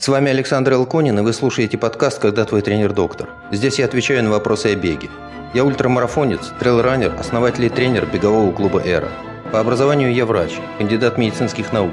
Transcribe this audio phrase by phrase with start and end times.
[0.00, 3.28] С вами Александр Элконин, и вы слушаете подкаст «Когда твой тренер доктор».
[3.50, 5.10] Здесь я отвечаю на вопросы о беге.
[5.52, 9.10] Я ультрамарафонец, трейлранер, основатель и тренер бегового клуба «Эра».
[9.52, 11.92] По образованию я врач, кандидат медицинских наук.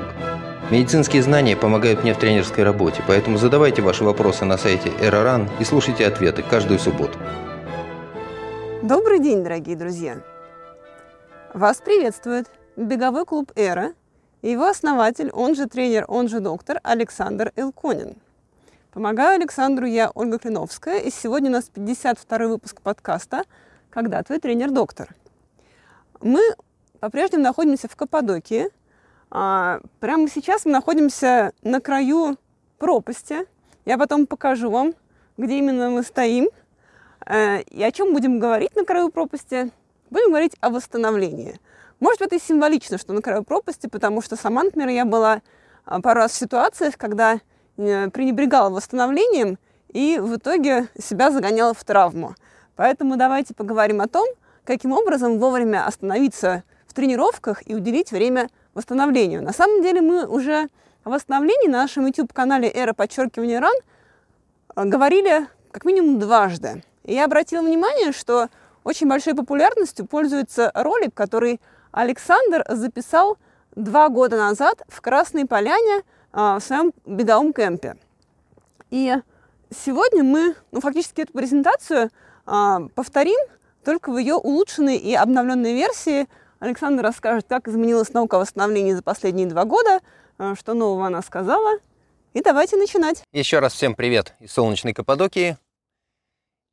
[0.72, 5.66] Медицинские знания помогают мне в тренерской работе, поэтому задавайте ваши вопросы на сайте «Эроран» и
[5.66, 7.20] слушайте ответы каждую субботу.
[8.84, 10.22] Добрый день, дорогие друзья!
[11.54, 12.48] Вас приветствует
[12.78, 13.92] беговой клуб «Эра»
[14.52, 18.16] его основатель, он же тренер, он же доктор Александр Илконин.
[18.94, 23.44] Помогаю Александру я, Ольга Клиновская, и сегодня у нас 52 выпуск подкаста
[23.90, 25.10] «Когда твой тренер-доктор?».
[26.22, 26.42] Мы
[27.00, 28.70] по-прежнему находимся в Каппадокии.
[29.30, 32.38] А, прямо сейчас мы находимся на краю
[32.78, 33.46] пропасти.
[33.86, 34.94] Я потом покажу вам,
[35.38, 36.50] где именно мы стоим.
[37.26, 39.72] Э, и о чем будем говорить на краю пропасти?
[40.10, 41.60] Будем говорить о восстановлении–
[42.00, 45.42] может, это и символично, что на краю пропасти, потому что сама, например, я была
[45.86, 47.40] а, пару раз в ситуациях, когда
[47.78, 49.58] э, пренебрегала восстановлением
[49.94, 52.36] и в итоге себя загоняла в травму.
[52.76, 54.28] Поэтому давайте поговорим о том,
[54.64, 59.42] каким образом вовремя остановиться в тренировках и уделить время восстановлению.
[59.42, 60.68] На самом деле мы уже
[61.04, 63.76] о восстановлении на нашем YouTube-канале «Эра подчеркивания ран»
[64.76, 66.84] говорили как минимум дважды.
[67.06, 68.50] И я обратила внимание, что
[68.84, 71.60] очень большой популярностью пользуется ролик, который
[71.98, 73.40] Александр записал
[73.76, 77.96] два года назад в Красной Поляне а, в своем беговом кемпе.
[78.92, 79.16] И
[79.76, 82.12] сегодня мы ну, фактически эту презентацию
[82.46, 83.40] а, повторим,
[83.84, 86.28] только в ее улучшенной и обновленной версии.
[86.60, 90.02] Александр расскажет, как изменилась наука о восстановлении за последние два года,
[90.38, 91.80] а, что нового она сказала.
[92.36, 93.24] И давайте начинать.
[93.32, 95.58] Еще раз всем привет из солнечной Каппадокии.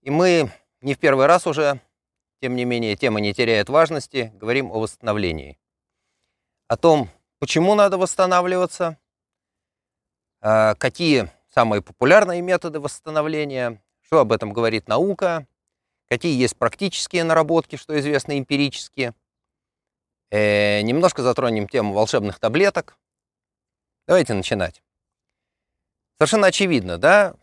[0.03, 0.50] И мы
[0.83, 1.81] не в первый раз уже
[2.45, 4.31] тем не менее, тема не теряет важности.
[4.34, 5.59] Говорим о восстановлении.
[6.69, 8.98] О том, почему надо восстанавливаться,
[10.42, 15.47] а, какие самые популярные методы восстановления, что об этом говорит наука,
[16.06, 19.15] какие есть практические наработки, что известно эмпирически.
[20.31, 22.99] Э, немножко затронем тему волшебных таблеток.
[24.06, 24.83] Давайте начинать.
[26.19, 27.37] Совершенно очевидно, да,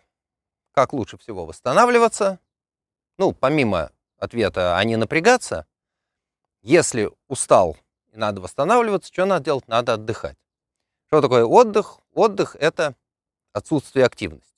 [0.73, 2.38] как лучше всего восстанавливаться.
[3.17, 3.90] Ну, помимо
[4.21, 5.65] ответа, а не напрягаться.
[6.61, 7.77] Если устал
[8.13, 9.67] и надо восстанавливаться, что надо делать?
[9.67, 10.37] Надо отдыхать.
[11.07, 11.99] Что такое отдых?
[12.13, 12.95] Отдых– это
[13.51, 14.55] отсутствие активности.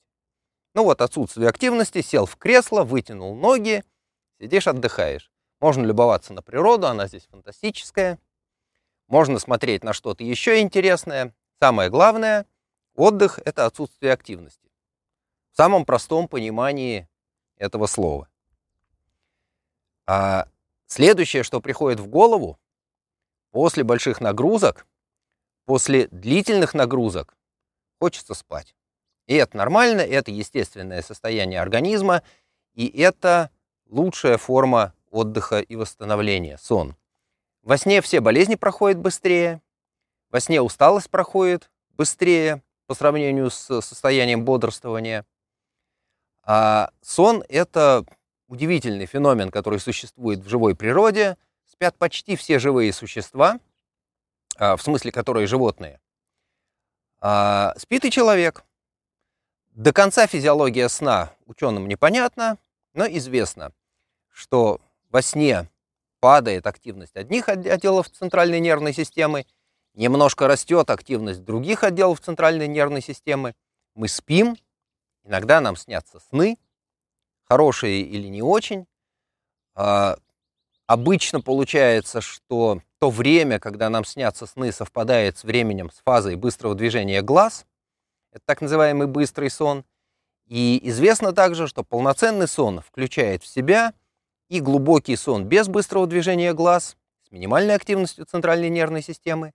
[0.74, 3.84] Ну вот, отсутствие активности, сел в кресло, вытянул ноги,
[4.40, 5.32] сидишь, отдыхаешь.
[5.60, 8.18] Можно любоваться на природу, она здесь фантастическая.
[9.08, 11.34] Можно смотреть на что-то еще интересное.
[11.60, 12.46] Самое главное,
[12.94, 14.70] отдых– это отсутствие активности.
[15.52, 17.08] В самом простом понимании
[17.56, 18.28] этого слова.
[20.06, 20.48] А
[20.86, 22.58] следующее, что приходит в голову,
[23.50, 24.86] после больших нагрузок,
[25.64, 27.36] после длительных нагрузок,
[27.98, 28.74] хочется спать.
[29.26, 32.22] И это нормально, это естественное состояние организма,
[32.74, 33.50] и это
[33.88, 36.96] лучшая форма отдыха и восстановления, сон.
[37.62, 39.62] Во сне все болезни проходят быстрее,
[40.30, 45.24] во сне усталость проходит быстрее по сравнению с состоянием бодрствования.
[46.42, 48.04] А сон– это
[48.54, 51.36] удивительный феномен, который существует в живой природе.
[51.66, 53.58] Спят почти все живые существа,
[54.56, 56.00] а, в смысле, которые животные.
[57.20, 58.64] А, спит и человек.
[59.72, 62.58] До конца физиология сна ученым непонятна,
[62.92, 63.72] но известно,
[64.30, 65.68] что во сне
[66.20, 69.46] падает активность одних отделов центральной нервной системы,
[69.94, 73.54] немножко растет активность других отделов центральной нервной системы.
[73.94, 74.56] Мы спим,
[75.24, 76.56] иногда нам снятся сны,
[77.44, 78.86] хорошие или не очень.
[79.74, 80.16] А,
[80.86, 86.74] обычно получается, что то время, когда нам снятся сны, совпадает с временем, с фазой быстрого
[86.74, 87.66] движения глаз.
[88.32, 89.84] Это так называемый быстрый сон.
[90.46, 93.94] И известно также, что полноценный сон включает в себя
[94.48, 96.96] и глубокий сон без быстрого движения глаз,
[97.26, 99.52] с минимальной активностью центральной нервной системы,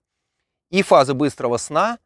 [0.70, 1.98] и фазы быстрого сна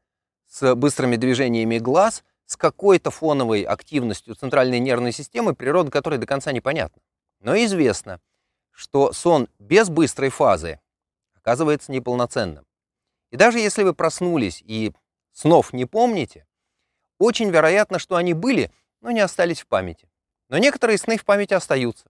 [0.48, 6.52] с быстрыми движениями глаз– с какой-то фоновой активностью центральной нервной системы, природа которой до конца
[6.52, 7.00] непонятна.
[7.40, 8.20] Но известно,
[8.70, 10.80] что сон без быстрой фазы
[11.34, 12.66] оказывается неполноценным.
[13.30, 14.92] И даже если вы проснулись и
[15.32, 16.46] снов не помните,
[17.18, 18.70] очень вероятно, что они были,
[19.00, 20.08] но не остались в памяти.
[20.48, 22.06] Но некоторые сны в памяти остаются.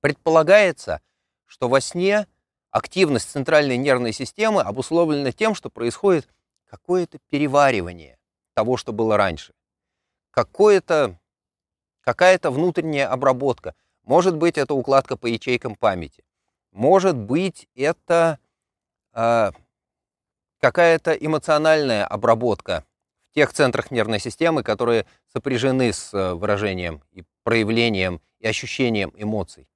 [0.00, 1.00] Предполагается,
[1.46, 2.26] что во сне
[2.70, 6.28] активность центральной нервной системы обусловлена тем, что происходит
[6.66, 8.15] какое-то переваривание
[8.56, 9.52] того, что было раньше.
[10.30, 11.18] Какое-то,
[12.00, 13.74] какая-то внутренняя обработка.
[14.02, 16.24] Может быть, это укладка по ячейкам памяти.
[16.72, 18.38] Может быть, это
[19.12, 19.50] э,
[20.58, 22.84] какая-то эмоциональная обработка
[23.30, 29.68] в тех центрах нервной системы, которые сопряжены с э, выражением и проявлением и ощущением эмоций.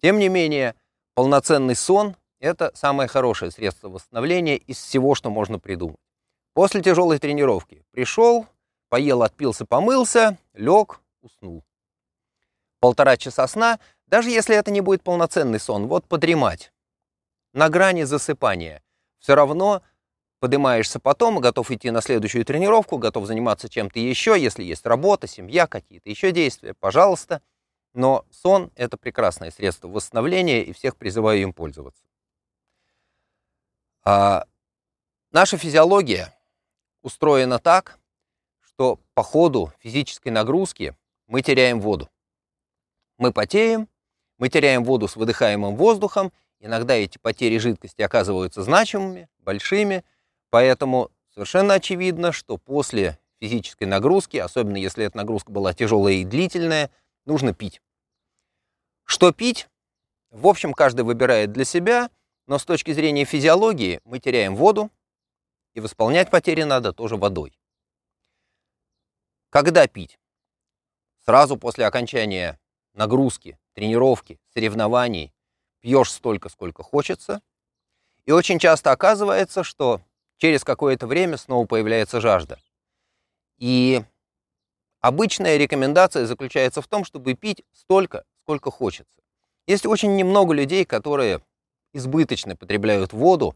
[0.00, 0.74] Тем не менее,
[1.14, 6.00] полноценный сон– это самое хорошее средство восстановления из всего, что можно придумать.
[6.56, 8.46] После тяжелой тренировки пришел,
[8.88, 11.62] поел, отпился, помылся, лег, уснул.
[12.80, 16.72] Полтора часа сна, даже если это не будет полноценный сон, вот подремать,
[17.52, 18.82] на грани засыпания,
[19.18, 19.82] все равно
[20.40, 25.66] поднимаешься потом, готов идти на следующую тренировку, готов заниматься чем-то еще, если есть работа, семья,
[25.66, 27.42] какие-то еще действия, пожалуйста.
[27.92, 32.02] Но сон– это прекрасное средство восстановления, и всех призываю им пользоваться.
[34.04, 34.46] А,
[35.32, 36.32] наша физиология
[37.06, 37.98] устроена так,
[38.60, 40.94] что по ходу физической нагрузки
[41.26, 42.10] мы теряем воду.
[43.16, 43.88] Мы потеем,
[44.38, 50.04] мы теряем воду с выдыхаемым воздухом, иногда эти потери жидкости оказываются значимыми, большими–
[50.50, 56.90] Поэтому совершенно очевидно, что после физической нагрузки, особенно если эта нагрузка была тяжелая и длительная,
[57.24, 57.82] нужно пить.
[59.04, 59.68] Что пить?
[60.30, 62.10] В общем, каждый выбирает для себя,
[62.46, 64.90] но с точки зрения физиологии мы теряем воду,
[65.76, 67.56] и восполнять потери надо тоже водой.
[69.50, 70.18] Когда пить?
[71.26, 72.58] Сразу после окончания
[72.94, 75.34] нагрузки, тренировки, соревнований
[75.80, 77.42] пьешь столько, сколько хочется.
[78.24, 80.00] И очень часто оказывается, что
[80.38, 82.58] через какое-то время снова появляется жажда.
[83.58, 84.02] И
[85.00, 89.20] обычная рекомендация заключается в том, чтобы пить столько, сколько хочется.
[89.66, 91.42] Есть очень немного людей, которые
[91.92, 93.54] избыточно потребляют воду,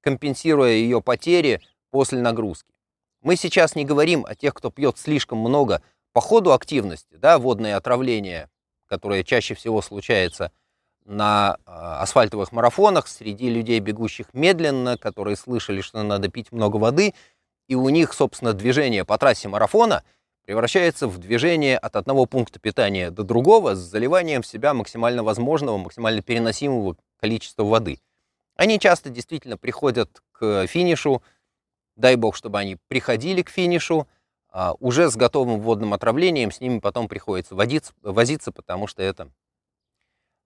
[0.00, 1.60] компенсируя ее потери
[1.90, 2.72] после нагрузки.
[3.22, 7.76] Мы сейчас не говорим о тех, кто пьет слишком много по ходу активности, да, водное
[7.76, 8.48] отравление,
[8.86, 10.52] которое чаще всего случается–
[11.08, 17.14] на а, асфальтовых марафонах среди людей, бегущих медленно, которые слышали, что надо пить много воды,
[17.66, 20.04] и у них, собственно, движение по трассе марафона
[20.44, 25.78] превращается в движение от одного пункта питания до другого с заливанием в себя максимально возможного,
[25.78, 27.98] максимально переносимого количества воды.
[28.58, 31.22] Они часто действительно приходят к финишу,
[31.94, 34.08] дай бог, чтобы они приходили к финишу,
[34.50, 39.30] а, уже с готовым водным отравлением, с ними потом приходится водиться, возиться, потому что это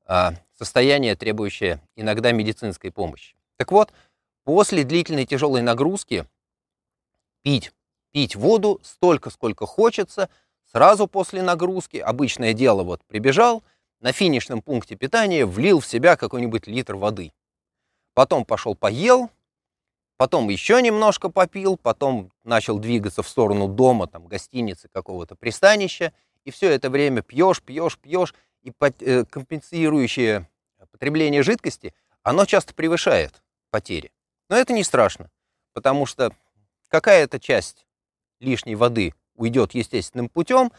[0.05, 3.35] а, состояние, требующее иногда медицинской помощи.
[3.56, 3.94] Так вот,
[4.44, 6.26] после длительной тяжелой нагрузки
[7.41, 7.73] пить,
[8.11, 10.29] пить воду столько, сколько хочется,
[10.70, 13.62] сразу после нагрузки, обычное дело, вот прибежал,
[14.00, 17.32] на финишном пункте питания влил в себя какой-нибудь литр воды.
[18.14, 19.31] Потом пошел поел,
[20.17, 26.12] потом еще немножко попил, потом начал двигаться в сторону дома, там, гостиницы, какого-то пристанища,
[26.44, 30.49] и все это время пьешь, пьешь, пьешь, и э, компенсирующее
[30.93, 34.12] потребление жидкости, оно часто превышает потери.
[34.49, 35.31] Но это не страшно,
[35.73, 36.32] потому что
[36.88, 37.87] какая-то часть
[38.38, 40.70] лишней воды уйдет естественным путем.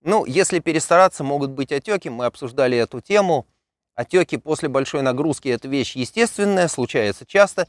[0.00, 2.08] Ну, если перестараться, могут быть отеки.
[2.08, 3.46] Мы обсуждали эту тему.
[3.94, 7.68] Отеки после большой нагрузки– это вещь естественная, случается часто.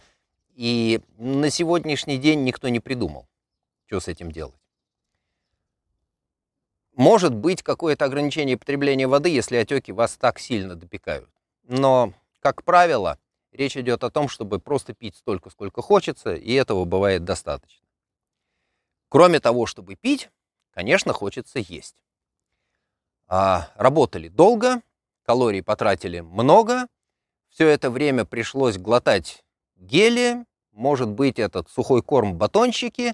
[0.56, 3.28] И на сегодняшний день никто не придумал,
[3.86, 4.56] что с этим делать.
[6.96, 11.30] Может быть какое-то ограничение потребления воды, если отеки вас так сильно допекают.
[11.64, 13.18] Но, как правило,
[13.52, 17.86] речь идет о том, чтобы просто пить столько, сколько хочется, и этого бывает достаточно.
[19.10, 20.30] Кроме того, чтобы пить,
[20.74, 21.96] конечно, хочется есть.
[23.28, 24.82] А, работали долго,
[25.24, 26.88] калорий потратили много,
[27.50, 29.44] все это время пришлось глотать
[29.76, 33.14] гели, может быть, этот сухой корм батончики,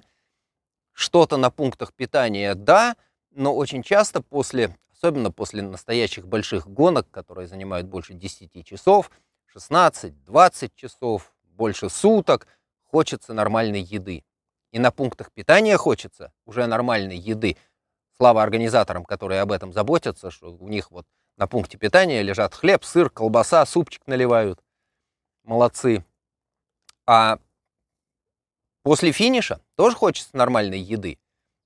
[0.92, 2.96] что-то на пунктах питания, да,
[3.30, 9.10] но очень часто после, особенно после настоящих больших гонок, которые занимают больше 10 часов,
[9.54, 12.46] 16-20 часов, больше суток,
[12.84, 14.24] хочется нормальной еды.
[14.72, 17.56] И на пунктах питания хочется уже нормальной еды.
[18.16, 21.06] Слава организаторам, которые об этом заботятся, что у них вот
[21.38, 24.60] на пункте питания лежат хлеб, сыр, колбаса, супчик наливают.
[25.44, 26.04] Молодцы.
[27.06, 27.38] А
[28.82, 31.18] после финиша тоже хочется нормальной еды.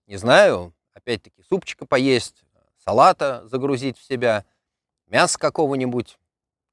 [0.07, 2.45] Не знаю, опять-таки, супчика поесть,
[2.76, 4.45] салата загрузить в себя,
[5.07, 6.19] мясо какого-нибудь,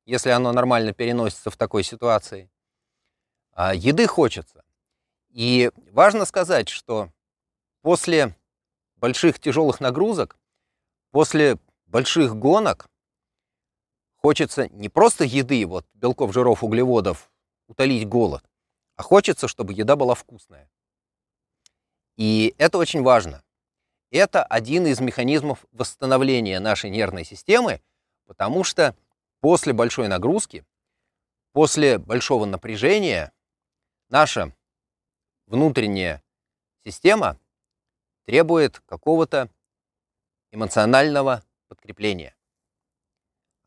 [0.05, 2.51] если оно нормально переносится в такой ситуации.
[3.53, 4.65] А еды хочется.
[5.29, 7.11] И важно сказать, что
[7.81, 8.35] после
[8.97, 10.37] больших тяжелых нагрузок,
[11.11, 11.57] после
[11.89, 12.89] больших гонок
[14.15, 17.31] хочется не просто еды, вот белков, жиров, углеводов,
[17.67, 18.43] утолить голод,
[18.95, 20.69] а хочется, чтобы еда была вкусная.
[22.15, 23.43] И это очень важно.
[24.11, 27.81] Это один из механизмов восстановления нашей нервной системы,
[28.25, 28.95] потому что
[29.39, 30.65] после большой нагрузки,
[31.53, 33.31] после большого напряжения
[34.09, 34.53] наша
[35.45, 36.23] внутренняя
[36.83, 37.39] система
[38.25, 39.49] требует какого-то
[40.51, 42.35] эмоционального подкрепления.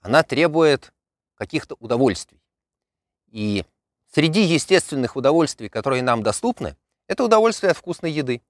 [0.01, 0.93] Она требует
[1.35, 2.43] каких-то удовольствий.
[3.29, 3.65] И
[4.13, 8.43] среди естественных удовольствий, которые нам доступны, это удовольствие от вкусной еды.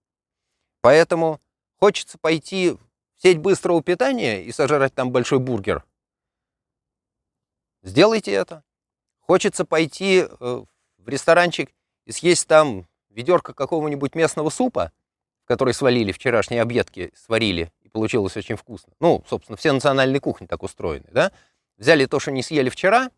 [0.80, 1.40] Поэтому
[1.78, 2.80] хочется пойти в
[3.23, 5.85] сеть быстрого питания и сожрать там большой бургер.
[7.82, 8.64] Сделайте это.
[9.21, 10.64] Хочется пойти э,
[10.99, 11.73] в ресторанчик
[12.04, 14.92] и съесть там ведерко какого-нибудь местного супа,
[15.44, 18.92] который свалили вчерашние объедки, сварили, получилось очень вкусно.
[19.00, 21.32] Ну, собственно, все национальные кухни так устроены, да?
[21.76, 23.11] Взяли то, что не съели вчера,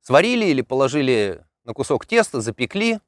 [0.00, 3.00] сварили или положили на кусок теста, запекли.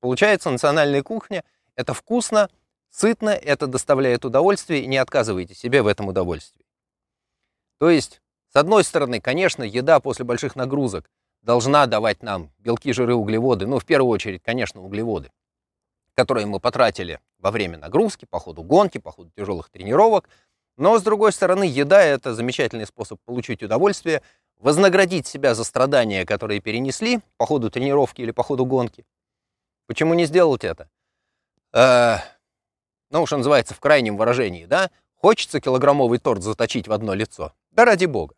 [0.00, 1.44] Получается национальная кухня.
[1.76, 2.50] Это вкусно,
[2.90, 6.66] сытно, это доставляет удовольствие, и не отказывайте себе в этом удовольствии.
[7.78, 8.20] То есть,
[8.52, 11.08] с одной стороны, конечно, еда после больших нагрузок
[11.42, 15.30] должна давать нам белки, жиры, углеводы, ну, в первую очередь, конечно, углеводы,
[16.14, 20.28] которые мы потратили во время нагрузки, по ходу гонки, по ходу тяжелых тренировок.
[20.76, 24.22] Но, с другой стороны, еда– это замечательный способ получить удовольствие,
[24.58, 29.04] вознаградить себя за страдания, которые перенесли по ходу тренировки или по ходу гонки.
[29.86, 30.88] Почему не сделать это?
[31.72, 32.18] Э,
[33.10, 34.90] ну, что называется, в крайнем выражении, да?
[35.16, 37.52] Хочется килограммовый торт заточить в одно лицо?
[37.70, 38.34] Да ради бога.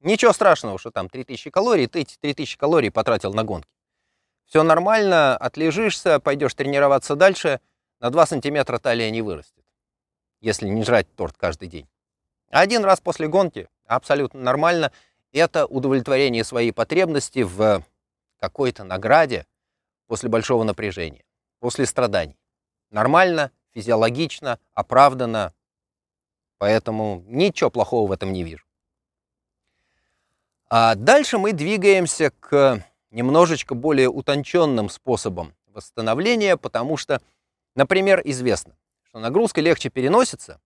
[0.00, 3.68] Ничего страшного, что там 3000 калорий, ты эти 3000 калорий потратил на гонки.
[4.48, 7.60] Все нормально, отлежишься, пойдешь тренироваться дальше,
[8.00, 9.64] на 2 сантиметра талия не вырастет,
[10.40, 11.86] если не жрать торт каждый день.
[12.50, 14.90] Один раз после гонки абсолютно нормально.
[15.32, 17.84] Это удовлетворение своей потребности в
[18.40, 19.46] какой-то награде
[20.06, 21.26] после большого напряжения,
[21.60, 22.38] после страданий.
[22.90, 25.52] Нормально, физиологично, оправданно.
[26.56, 28.64] Поэтому ничего плохого в этом не вижу.
[30.70, 37.20] А дальше мы двигаемся к немножечко более утонченным способам восстановления, потому что,
[37.74, 40.60] например, известно, что нагрузка легче переносится,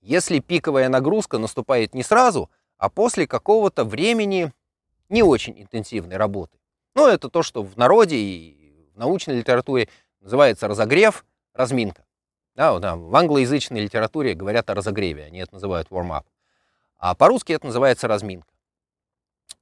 [0.00, 4.52] если пиковая нагрузка наступает не сразу, а после какого-то времени
[5.08, 6.58] не очень интенсивной работы.
[6.94, 9.88] Ну, это то, что в народе и в научной литературе
[10.20, 12.04] называется разогрев, разминка.
[12.54, 16.24] Да, да, в англоязычной литературе говорят о разогреве, они это называют warm-up.
[16.98, 18.48] А по-русски это называется разминка.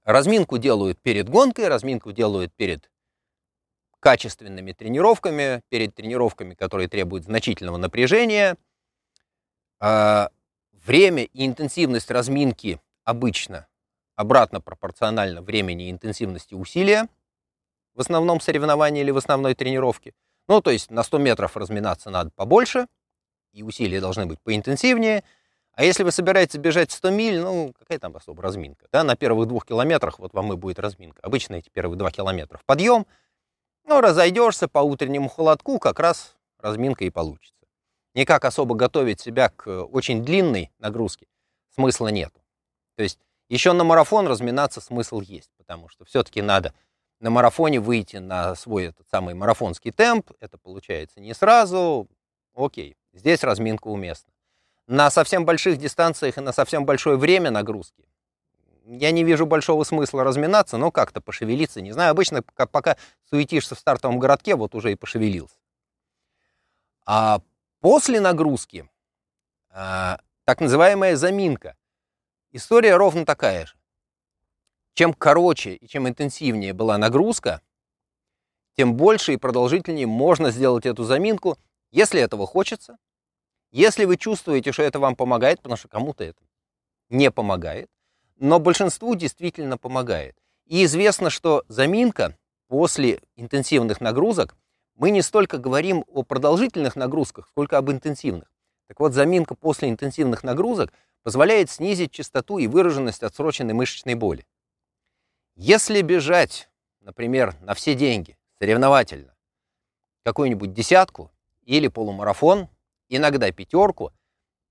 [0.07, 2.89] Разминку делают перед гонкой, разминку делают перед
[3.99, 8.57] качественными тренировками, перед тренировками, которые требуют значительного напряжения.
[9.81, 10.31] А,
[10.71, 13.67] время и интенсивность разминки обычно
[14.15, 17.09] обратно пропорционально времени и интенсивности усилия,
[17.95, 20.15] в основном соревновании или в основной тренировке.
[20.47, 22.87] Ну, то есть на 100 метров разминаться надо побольше,
[23.53, 25.25] и усилия должны быть поинтенсивнее–
[25.77, 28.87] а если вы собираетесь бежать 100 миль, ну, какая там особо разминка?
[28.91, 29.05] Да?
[29.05, 31.21] На первых двух километрах вот вам и будет разминка.
[31.23, 33.07] Обычно эти первые два километра в подъем.
[33.85, 37.67] Ну, разойдешься по утреннему холодку, как раз разминка и получится.
[38.15, 41.27] Никак особо готовить себя к очень длинной нагрузке
[41.75, 42.33] смысла нет.
[42.97, 43.19] То есть
[43.51, 46.73] еще на марафон разминаться смысл есть, потому что все-таки надо
[47.21, 50.33] на марафоне выйти на свой этот самый марафонский темп.
[50.41, 52.09] Это получается не сразу.
[52.55, 54.33] Окей, здесь разминка уместна
[54.87, 58.05] на совсем больших дистанциях и на совсем большое время нагрузки.
[58.85, 61.81] Я не вижу большого смысла разминаться, но как-то пошевелиться.
[61.81, 62.97] Не знаю, обычно пока
[63.29, 65.57] суетишься в стартовом городке, вот уже и пошевелился.
[67.05, 67.41] А
[67.81, 68.89] после нагрузки,
[69.71, 71.77] а, так называемая заминка,
[72.53, 73.75] история ровно такая же.
[74.95, 77.61] Чем короче и чем интенсивнее была нагрузка,
[78.77, 81.59] тем больше и продолжительнее можно сделать эту заминку,
[81.91, 82.99] если этого хочется,
[83.77, 86.41] если вы чувствуете, что это вам помогает, потому что кому-то это
[87.11, 87.91] не помогает,
[88.37, 90.35] но большинству действительно помогает.
[90.65, 92.37] И известно, что заминка
[92.69, 94.57] после интенсивных нагрузок,
[94.95, 98.51] мы не столько говорим о продолжительных нагрузках, сколько об интенсивных.
[98.89, 100.91] Так вот, заминка после интенсивных нагрузок
[101.23, 104.47] позволяет снизить частоту и выраженность отсроченной мышечной боли.
[105.55, 109.35] Если бежать, например, на все деньги, соревновательно,
[110.25, 111.31] какую-нибудь десятку
[111.65, 112.71] или полумарафон,
[113.09, 114.13] иногда пятерку,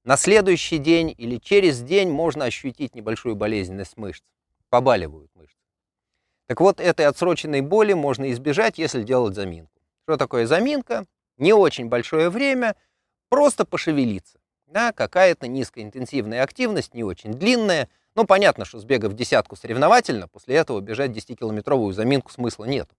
[0.03, 4.23] на следующий день или через день можно ощутить небольшую болезненность мышц.
[4.69, 5.57] Побаливают мышцы.
[6.47, 9.81] Так вот, этой отсроченной боли можно избежать, если делать заминку.
[10.03, 11.05] Что такое заминка?
[11.37, 12.75] Не очень большое время,
[13.29, 14.39] просто пошевелиться.
[14.67, 17.89] Да, какая-то низкоинтенсивная активность, не очень длинная.
[18.13, 22.89] Ну, понятно, что сбегав десятку соревновательно, после этого бежать 10-километровую заминку смысла нет.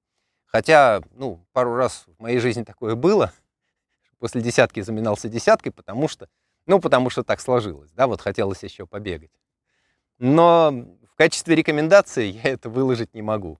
[0.47, 3.33] Хотя, ну, пару раз в моей жизни такое было–
[4.19, 6.29] после десятки заминался десяткой, потому что,
[6.67, 9.31] ну, потому что так сложилось, да, вот хотелось еще побегать.
[10.19, 10.71] Но
[11.11, 13.59] в качестве рекомендации я это выложить не могу.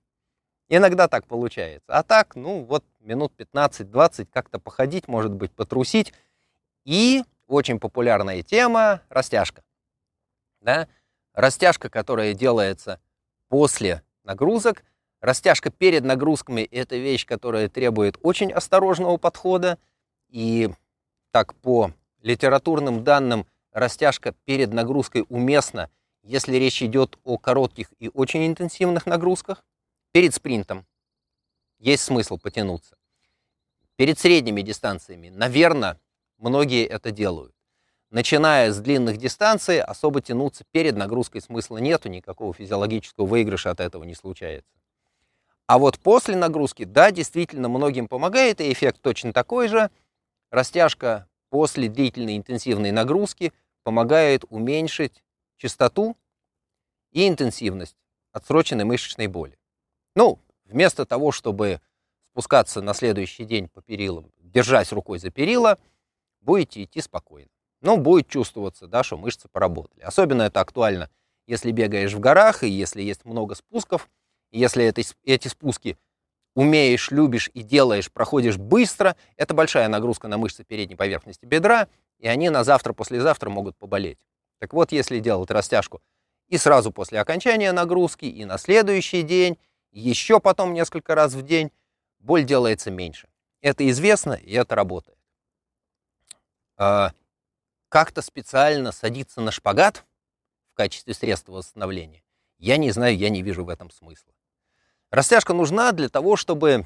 [0.69, 1.85] Иногда так получается.
[1.87, 6.13] А так, ну вот минут 15-20 как-то походить, может быть, потрусить.
[6.83, 9.63] И очень популярная тема– растяжка.
[10.61, 10.87] Да?
[11.33, 12.99] Растяжка, которая делается
[13.47, 14.83] после нагрузок.
[15.21, 19.79] Растяжка перед нагрузками– это вещь, которая требует очень осторожного подхода.
[20.29, 20.69] И
[21.31, 21.91] так по
[22.21, 25.89] литературным данным, растяжка перед нагрузкой уместна,
[26.23, 29.63] если речь идет о коротких и очень интенсивных нагрузках.
[30.11, 30.85] Перед спринтом
[31.79, 32.97] есть смысл потянуться.
[33.95, 35.99] Перед средними дистанциями, наверное,
[36.37, 37.53] многие это делают.
[38.09, 44.03] Начиная с длинных дистанций, особо тянуться перед нагрузкой смысла нету, никакого физиологического выигрыша от этого
[44.05, 44.71] не случается.
[45.65, 49.89] А вот после нагрузки, да, действительно многим помогает, и эффект точно такой же.
[50.49, 55.23] Растяжка после длительной интенсивной нагрузки помогает уменьшить
[55.57, 56.17] частоту
[57.11, 57.97] и интенсивность
[58.31, 59.57] отсроченной мышечной боли.
[60.15, 61.81] Ну, вместо того, чтобы
[62.31, 65.77] спускаться на следующий день по перилам, держась рукой за перила,
[66.41, 67.49] будете идти спокойно.
[67.81, 70.01] Ну, будет чувствоваться, да, что мышцы поработали.
[70.01, 71.09] Особенно это актуально,
[71.45, 74.09] если бегаешь в горах, и если есть много спусков,
[74.51, 75.97] если это, эти спуски
[76.57, 81.87] умеешь, любишь и делаешь, проходишь быстро, это большая нагрузка на мышцы передней поверхности бедра,
[82.17, 84.17] и они на завтра-послезавтра могут поболеть.
[84.57, 86.01] Так вот, если делать растяжку
[86.47, 89.59] и сразу после окончания нагрузки, и на следующий день,
[89.91, 91.71] еще потом несколько раз в день,
[92.17, 93.29] боль делается меньше.
[93.61, 95.19] Это известно, и это работает.
[96.75, 97.11] А,
[97.87, 100.05] как-то специально садиться на шпагат
[100.71, 102.23] в качестве средства восстановления,
[102.57, 104.33] я не знаю, я не вижу в этом смысла.
[105.09, 106.85] Растяжка нужна для того, чтобы,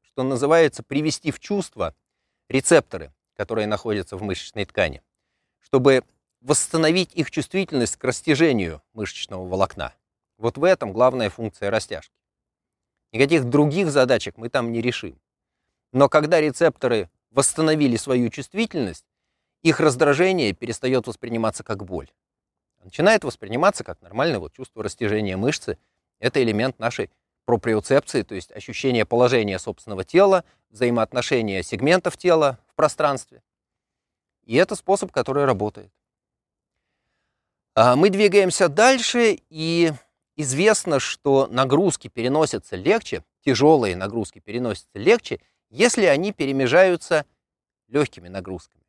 [0.00, 1.94] что называется, привести в чувство
[2.48, 5.02] рецепторы, которые находятся в мышечной ткани,
[5.60, 6.04] чтобы
[6.40, 9.94] восстановить их чувствительность к растяжению мышечного волокна.
[10.38, 12.14] Вот в этом главная функция растяжки.
[13.12, 15.20] Никаких других задачек мы там не решим.
[15.92, 19.04] Но когда рецепторы восстановили свою чувствительность,
[19.62, 22.10] их раздражение перестает восприниматься как боль.
[22.82, 25.78] Начинает восприниматься как нормальное вот чувство растяжения мышцы.
[26.18, 27.10] Это элемент нашей
[27.44, 33.42] проприоцепции, то есть ощущение положения собственного тела, взаимоотношения сегментов тела в пространстве.
[34.44, 35.92] И это способ, который работает.
[37.74, 39.92] А мы двигаемся дальше, и
[40.36, 47.24] известно, что нагрузки переносятся легче, тяжелые нагрузки переносятся легче, если они перемежаются
[47.88, 48.84] легкими нагрузками.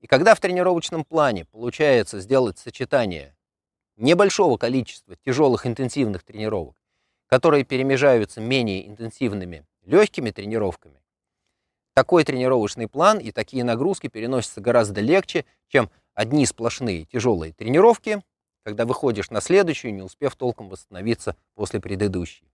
[0.00, 3.36] И когда в тренировочном плане получается сделать сочетание
[3.96, 6.76] небольшого количества тяжелых интенсивных тренировок,
[7.32, 11.00] которые перемежаются менее интенсивными легкими тренировками,
[11.94, 18.22] такой тренировочный план и такие нагрузки переносятся гораздо легче, чем одни сплошные тяжелые тренировки,
[18.62, 22.52] когда выходишь на следующую, не успев толком восстановиться после предыдущей.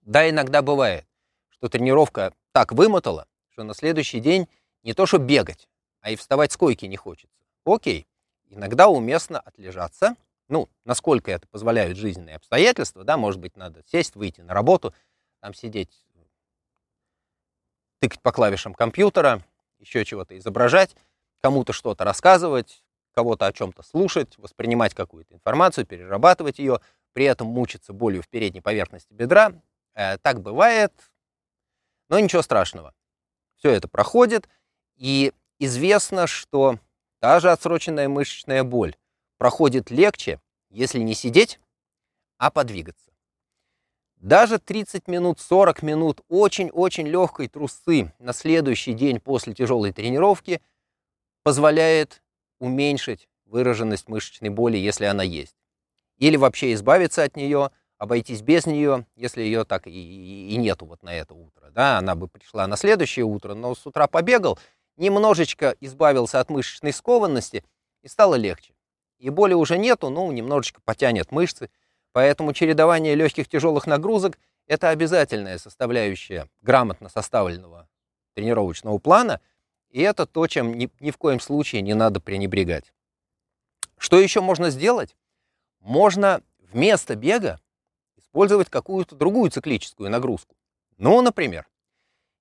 [0.00, 1.06] Да, иногда бывает,
[1.50, 4.48] что тренировка так вымотала, что на следующий день
[4.82, 5.68] не то что бегать,
[6.00, 7.36] а и вставать с койки не хочется.
[7.66, 8.06] Окей,
[8.48, 10.16] иногда уместно отлежаться,
[10.52, 14.94] ну, насколько это позволяют жизненные обстоятельства, да, может быть, надо сесть, выйти на работу,
[15.40, 16.04] там сидеть,
[18.00, 19.42] тыкать по клавишам компьютера,
[19.78, 20.94] еще чего-то изображать,
[21.40, 26.80] кому-то что-то рассказывать, кого-то о чем-то слушать, воспринимать какую-то информацию, перерабатывать ее,
[27.14, 29.54] при этом мучиться болью в передней поверхности бедра.
[29.94, 30.92] Э, так бывает,
[32.10, 32.94] но ничего страшного.
[33.56, 34.50] Все это проходит,
[34.96, 36.78] и известно, что
[37.20, 38.94] та же отсроченная мышечная боль
[39.42, 40.38] проходит легче,
[40.70, 41.58] если не сидеть,
[42.38, 43.10] а подвигаться.
[44.18, 50.62] Даже 30 минут, 40 минут очень-очень легкой трусы на следующий день после тяжелой тренировки
[51.42, 52.22] позволяет
[52.60, 55.56] уменьшить выраженность мышечной боли, если она есть.
[56.18, 61.02] Или вообще избавиться от нее, обойтись без нее, если ее так и, и нету вот
[61.02, 61.68] на это утро.
[61.72, 64.60] Да, она бы пришла на следующее утро, но с утра побегал,
[64.96, 67.64] немножечко избавился от мышечной скованности
[68.02, 68.72] и стало легче.
[69.22, 71.70] И боли уже нету, ну, немножечко потянет мышцы.
[72.12, 77.88] Поэтому чередование легких тяжелых нагрузок– это обязательная составляющая грамотно составленного
[78.34, 79.40] тренировочного плана–
[79.92, 82.92] и это то, чем ни, ни в коем случае не надо пренебрегать.
[83.98, 85.14] Что еще можно сделать?
[85.80, 87.60] Можно вместо бега
[88.16, 90.56] использовать какую-то другую циклическую нагрузку.
[90.96, 91.68] Ну, например,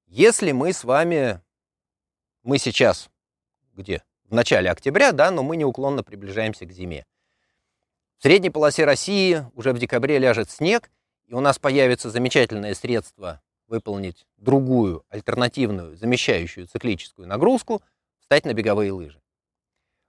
[0.08, 1.42] если мы с вами,
[2.44, 3.10] мы сейчас
[3.74, 4.02] где?
[4.32, 7.06] В начале октября, да, но мы неуклонно приближаемся к зиме.
[8.18, 10.90] В средней полосе России уже в декабре ляжет снег,
[11.26, 17.82] и у нас появится замечательное средство выполнить другую, альтернативную, замещающую циклическую нагрузку,
[18.22, 19.22] встать на беговые лыжи.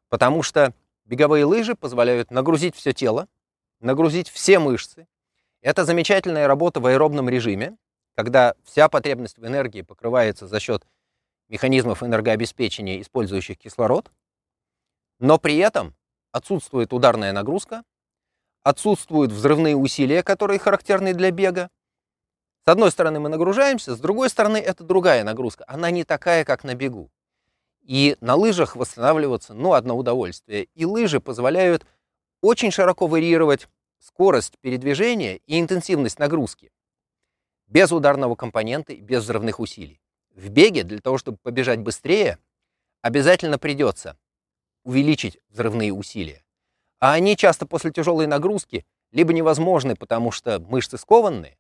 [0.09, 0.73] Потому что
[1.05, 3.27] беговые лыжи позволяют нагрузить все тело,
[3.81, 5.09] нагрузить все мышцы.
[5.63, 7.77] Это замечательная работа в аэробном режиме,
[8.15, 10.87] когда вся потребность в энергии покрывается за счет
[11.53, 14.11] механизмов энергообеспечения, использующих кислород,
[15.19, 15.95] но при этом
[16.33, 17.83] отсутствует ударная нагрузка,
[18.63, 21.69] отсутствуют взрывные усилия, которые характерны для бега.
[22.65, 25.65] С одной стороны мы нагружаемся, с другой стороны это другая нагрузка.
[25.69, 27.11] Она не такая, как на бегу.
[27.83, 30.69] И на лыжах восстанавливаться, ну, одно удовольствие.
[30.75, 31.85] И лыжи позволяют
[32.41, 36.73] очень широко варьировать скорость передвижения и интенсивность нагрузки
[37.67, 40.01] без ударного компонента и без взрывных усилий.
[40.35, 42.39] В беге для того, чтобы побежать быстрее,
[43.03, 44.17] обязательно придется
[44.83, 46.43] увеличить взрывные усилия.
[47.01, 51.59] А они часто после тяжелой нагрузки либо невозможны, потому что мышцы скованные,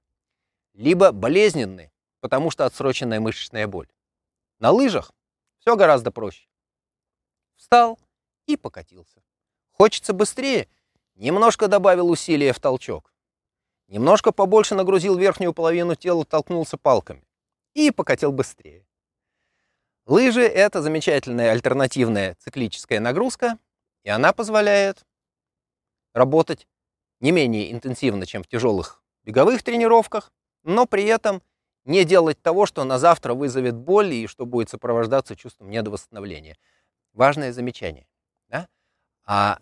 [0.72, 3.88] либо болезненны, потому что отсроченная мышечная боль.
[4.58, 5.12] На лыжах
[5.58, 6.48] все гораздо проще.
[7.56, 7.98] Встал
[8.46, 9.22] и покатился.
[9.72, 10.68] Хочется быстрее,
[11.14, 13.12] немножко добавил усилия в толчок.
[13.88, 17.26] Немножко побольше нагрузил верхнюю половину тела, толкнулся палками
[17.74, 18.86] и покатил быстрее.
[20.06, 23.58] Лыжи— это замечательная альтернативная циклическая нагрузка,
[24.02, 25.04] и она позволяет
[26.12, 26.66] работать
[27.20, 30.32] не менее интенсивно, чем в тяжелых беговых тренировках,
[30.64, 31.42] но при этом
[31.84, 36.56] не делать того, что на завтра вызовет боль и что будет сопровождаться чувством недовосстановления.
[37.12, 38.06] Важное замечание.
[38.48, 38.68] Да?
[39.24, 39.60] А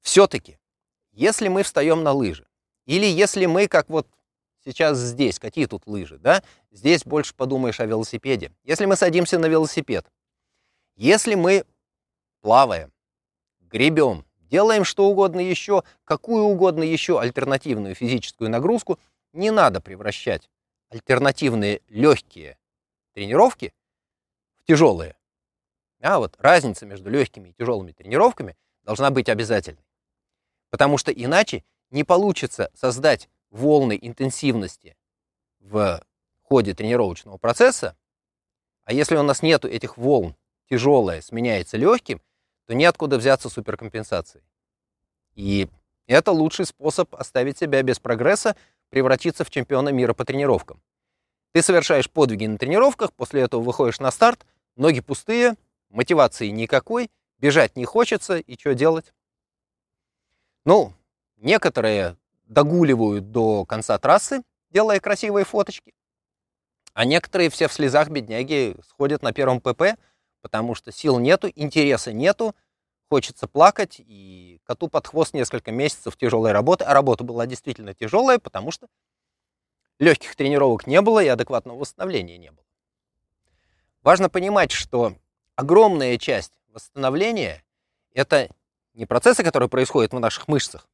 [0.00, 0.58] все-таки,
[1.12, 2.46] если мы встаем на лыжи,
[2.86, 4.06] или если мы, как вот
[4.64, 6.42] сейчас здесь, какие тут лыжи, да?
[6.70, 8.52] Здесь больше подумаешь о велосипеде.
[8.64, 10.06] Если мы садимся на велосипед,
[10.96, 11.64] если мы
[12.40, 12.92] плаваем,
[13.60, 18.98] гребем, делаем что угодно еще, какую угодно еще альтернативную физическую нагрузку,
[19.32, 20.48] не надо превращать
[20.90, 22.56] альтернативные легкие
[23.12, 23.74] тренировки
[24.56, 25.16] в тяжелые.
[26.00, 29.84] А вот разница между легкими и тяжелыми тренировками должна быть обязательной.
[30.70, 34.96] Потому что иначе не получится создать волны интенсивности
[35.60, 36.02] в
[36.42, 37.96] ходе тренировочного процесса,
[38.84, 40.36] а если у нас нету этих волн,
[40.68, 42.20] тяжелое сменяется легким,
[42.66, 44.44] то неоткуда взяться суперкомпенсацией.
[45.34, 45.68] И
[46.06, 48.56] это лучший способ оставить себя без прогресса,
[48.90, 50.82] превратиться в чемпиона мира по тренировкам.
[51.52, 54.44] Ты совершаешь подвиги на тренировках, после этого выходишь на старт,
[54.76, 55.54] ноги пустые,
[55.90, 59.14] мотивации никакой, бежать не хочется, и что делать?
[60.64, 60.92] Ну,
[61.36, 65.94] некоторые догуливают до конца трассы, делая красивые фоточки.
[66.92, 69.98] А некоторые все в слезах бедняги сходят на первом ПП,
[70.42, 72.54] потому что сил нету, интереса нету,
[73.08, 76.84] хочется плакать, и коту под хвост несколько месяцев тяжелой работы.
[76.84, 78.86] А работа была действительно тяжелая, потому что
[79.98, 82.64] легких тренировок не было и адекватного восстановления не было.
[84.02, 85.14] Важно понимать, что
[85.56, 87.64] огромная часть восстановления—
[88.12, 88.50] это
[88.92, 90.88] не процессы, которые происходят в наших мышцах,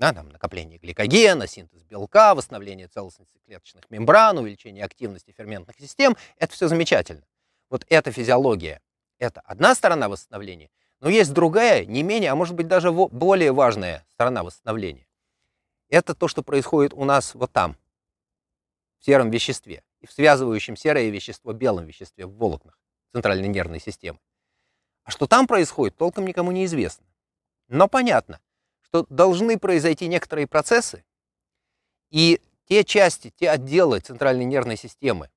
[0.00, 6.16] да, там, накопление гликогена, синтез белка, восстановление целостности клеточных мембран, увеличение активности ферментных систем.
[6.38, 7.22] Это все замечательно.
[7.68, 8.80] Вот эта физиология,
[9.18, 14.06] это одна сторона восстановления, но есть другая, не менее, а может быть даже более важная
[14.14, 15.06] сторона восстановления.
[15.90, 17.76] Это то, что происходит у нас вот там,
[19.00, 22.78] в сером веществе, и в связывающем серое вещество белом веществе в волокнах
[23.12, 24.18] центральной нервной системы.
[25.04, 27.04] А что там происходит, толком никому не известно.
[27.68, 28.40] Но понятно,
[28.90, 31.04] что должны произойти некоторые процессы,
[32.10, 35.30] и те части, те отделы центральной нервной системы,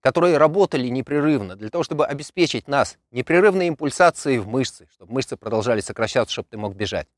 [0.00, 5.80] которые работали непрерывно для того, чтобы обеспечить нас непрерывной импульсацией в мышцы, чтобы мышцы продолжали
[5.80, 7.08] сокращаться, чтобы ты мог бежать.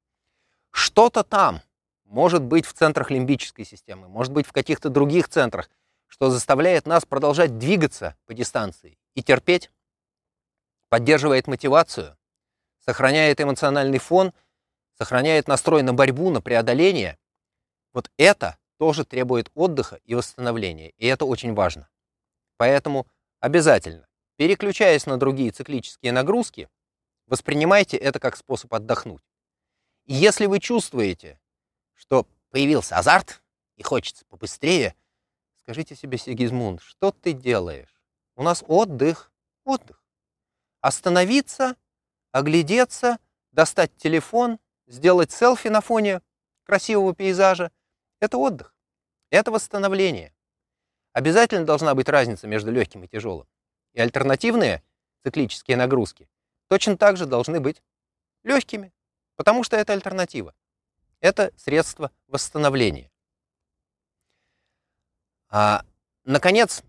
[0.71, 1.61] Что-то там
[2.05, 5.69] может быть в центрах лимбической системы, может быть в каких-то других центрах,
[6.07, 9.71] что заставляет нас продолжать двигаться по дистанции и терпеть,
[10.89, 12.17] поддерживает мотивацию,
[12.79, 14.33] сохраняет эмоциональный фон
[15.03, 17.19] сохраняет настрой на борьбу, на преодоление,
[17.93, 21.89] вот это тоже требует отдыха и восстановления, и это очень важно.
[22.57, 23.09] Поэтому
[23.41, 26.69] обязательно, переключаясь на другие циклические нагрузки,
[27.27, 29.25] воспринимайте это как способ отдохнуть.
[30.07, 31.41] И если вы чувствуете,
[31.95, 33.43] что появился азарт
[33.77, 34.95] и хочется побыстрее,
[35.57, 38.01] скажите себе, Сигизмунд, что ты делаешь?
[38.37, 39.33] У нас отдых,
[39.65, 40.01] отдых.
[40.81, 41.75] Остановиться,
[42.31, 43.19] оглядеться,
[43.51, 46.23] достать телефон сделать селфи на фоне
[46.65, 47.71] красивого пейзажа–
[48.21, 48.75] это отдых,
[49.31, 50.35] это восстановление.
[51.13, 53.47] Обязательно должна быть разница между легким и тяжелым.
[53.93, 54.83] И альтернативные
[55.23, 56.29] циклические нагрузки
[56.69, 57.83] точно так же должны быть
[58.45, 58.93] легкими,
[59.37, 60.55] потому что это альтернатива.
[61.21, 63.11] Это средство восстановления.
[65.49, 65.85] А,
[66.25, 66.83] наконец,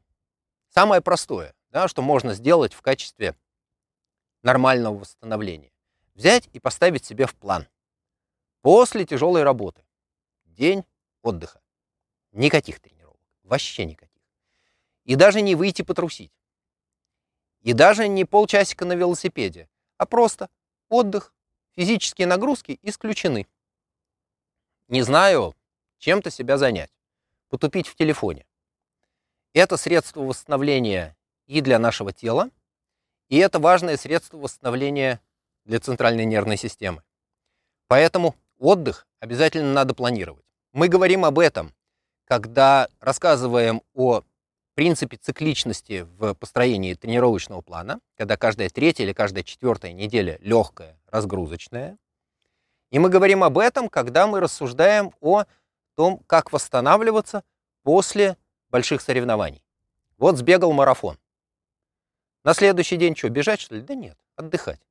[0.70, 3.36] самое простое, да, что можно сделать в качестве
[4.42, 5.72] нормального восстановления.
[6.14, 7.68] Взять и поставить себе в план.
[8.64, 9.84] После тяжелой работы.
[10.46, 10.86] День
[11.22, 11.62] отдыха.
[12.32, 13.20] Никаких тренировок.
[13.44, 14.24] Вообще никаких.
[15.04, 16.32] И даже не выйти потрусить.
[17.60, 20.50] И даже не полчасика на велосипеде, а просто
[20.88, 21.34] отдых,
[21.76, 23.48] физические нагрузки исключены.
[24.88, 25.58] Не знаю,
[25.98, 26.92] чем-то себя занять,
[27.50, 28.46] потупить в телефоне.
[29.52, 32.50] Это средство восстановления и для нашего тела,
[33.28, 35.20] и это важное средство восстановления
[35.66, 37.04] для центральной нервной системы.
[37.88, 40.46] Поэтому отдых обязательно надо планировать.
[40.72, 41.74] Мы говорим об этом,
[42.26, 44.24] когда рассказываем о
[44.74, 51.98] принципе цикличности в построении тренировочного плана, когда каждая третья или каждая четвертая неделя легкая, разгрузочная.
[52.90, 55.44] И мы говорим об этом, когда мы рассуждаем о
[55.96, 57.44] том, как восстанавливаться
[57.84, 58.38] после
[58.70, 59.64] больших соревнований.
[60.18, 61.20] Вот сбегал марафон.
[62.44, 63.82] На следующий день что, бежать, что ли?
[63.82, 64.82] Да нет, отдыхать.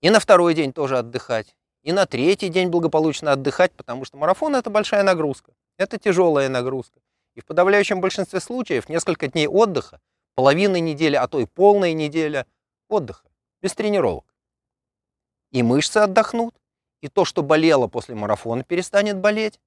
[0.00, 1.54] И на второй день тоже отдыхать.
[1.82, 5.52] И на третий день благополучно отдыхать, потому что марафон— это большая нагрузка.
[5.78, 7.00] Это тяжелая нагрузка.
[7.34, 10.00] И в подавляющем большинстве случаев несколько дней отдыха,
[10.34, 12.46] половина недели, а то и полная неделя
[12.88, 13.26] отдыха,
[13.62, 14.26] без тренировок.
[15.52, 16.54] И мышцы отдохнут,
[17.00, 19.58] и то, что болело после марафона, перестанет болеть.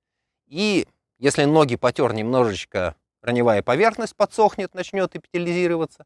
[0.47, 6.05] И если ноги потер немножечко, раневая поверхность подсохнет, начнет эпителизироваться,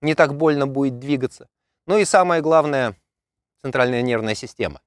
[0.00, 1.48] не так больно будет двигаться.
[1.86, 2.94] Ну и самое главное,
[3.62, 4.80] центральная нервная система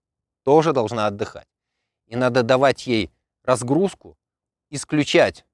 [0.44, 1.48] тоже должна отдыхать.
[2.08, 3.12] И надо давать ей
[3.44, 4.18] разгрузку,
[4.70, 5.46] исключать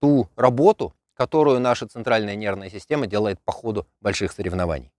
[0.00, 4.92] ту работу, которую наша центральная нервная система делает по ходу больших соревнований.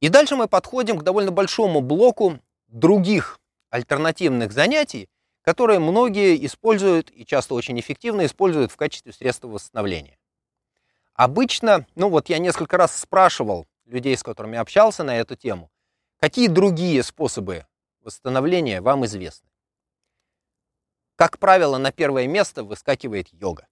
[0.00, 3.40] И дальше мы подходим к довольно большому блоку других
[3.70, 5.08] альтернативных занятий,
[5.42, 10.18] которые многие используют и часто очень эффективно используют в качестве средства восстановления.
[11.14, 15.70] Обычно, ну вот я несколько раз спрашивал людей, с которыми общался на эту тему,
[16.18, 17.66] какие другие способы
[18.00, 19.48] восстановления вам известны.
[21.16, 23.66] Как правило, на первое место выскакивает йога.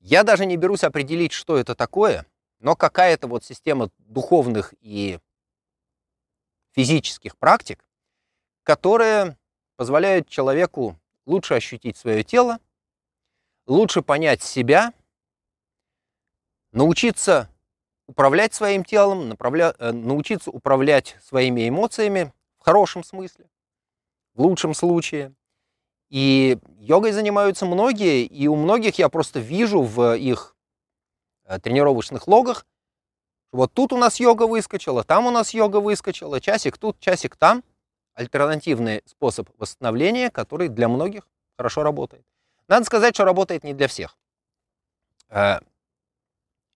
[0.00, 2.26] Я даже не берусь определить, что это такое,
[2.60, 5.18] но какая-то вот система духовных и
[6.72, 7.84] физических практик,
[8.62, 9.36] которые
[9.76, 12.58] позволяют человеку лучше ощутить свое тело,
[13.66, 14.92] лучше понять себя,
[16.72, 17.50] научиться
[18.08, 19.74] управлять своим телом, направля...
[19.78, 23.46] Э, научиться управлять своими эмоциями в хорошем смысле,
[24.34, 25.32] в лучшем случае.
[26.08, 30.56] И йогой занимаются многие, и у многих я просто вижу в их
[31.44, 32.66] э, тренировочных логах,
[33.50, 37.64] вот тут у нас йога выскочила, там у нас йога выскочила, часик тут, часик там.
[38.14, 42.24] Альтернативный способ восстановления, который для многих хорошо работает.
[42.66, 44.18] Надо сказать, что работает не для всех.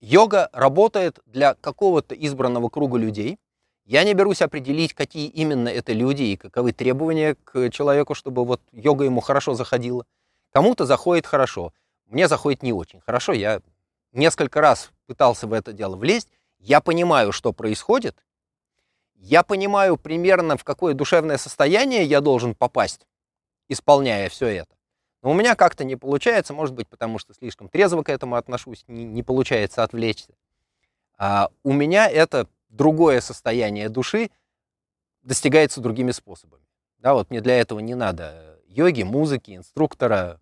[0.02, 3.38] Йога работает для какого-то избранного круга людей.
[3.84, 8.60] Я не берусь определить, какие именно это люди и каковы требования к человеку, чтобы вот
[8.72, 10.04] йога ему хорошо заходила.
[10.52, 11.72] Кому-то заходит хорошо,
[12.06, 13.32] мне заходит не очень хорошо.
[13.32, 13.62] Я
[14.10, 18.16] несколько раз пытался в это дело влезть, я понимаю, что происходит,
[19.14, 23.06] я понимаю примерно, в какое душевное состояние я должен попасть,
[23.68, 24.74] исполняя все это.
[25.22, 28.84] Но у меня как-то не получается, может быть, потому что слишком трезво к этому отношусь,
[28.88, 30.34] не, не получается отвлечься.
[31.16, 34.30] А у меня это другое состояние души
[35.22, 36.64] достигается другими способами.
[36.98, 40.40] Да, вот мне для этого не надо йоги, музыки, инструктора,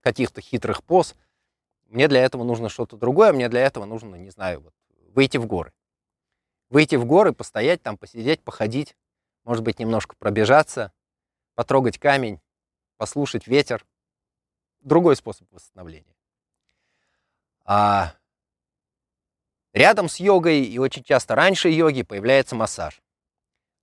[0.00, 1.14] каких-то хитрых поз.
[1.88, 4.74] Мне для этого нужно что-то другое, мне для этого нужно, не знаю, вот,
[5.12, 5.72] выйти в горы.
[6.68, 8.96] Выйти в горы, постоять там, посидеть, походить,
[9.44, 10.92] может быть, немножко пробежаться,
[11.56, 12.40] потрогать камень,
[12.96, 13.84] послушать ветер.
[14.80, 16.16] Другой способ восстановления.
[17.64, 18.14] А
[19.72, 23.02] рядом с йогой и очень часто раньше йоги появляется массаж.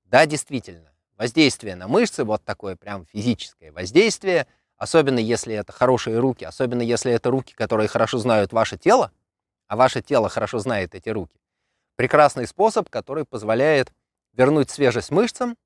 [0.05, 6.45] Да, действительно, воздействие на мышцы, вот такое прям физическое воздействие, особенно если это хорошие руки,
[6.45, 9.11] особенно если это руки, которые хорошо знают ваше тело,
[9.67, 11.39] а ваше тело хорошо знает эти руки.
[11.95, 13.91] Прекрасный способ, который позволяет
[14.33, 15.57] вернуть свежесть мышцам,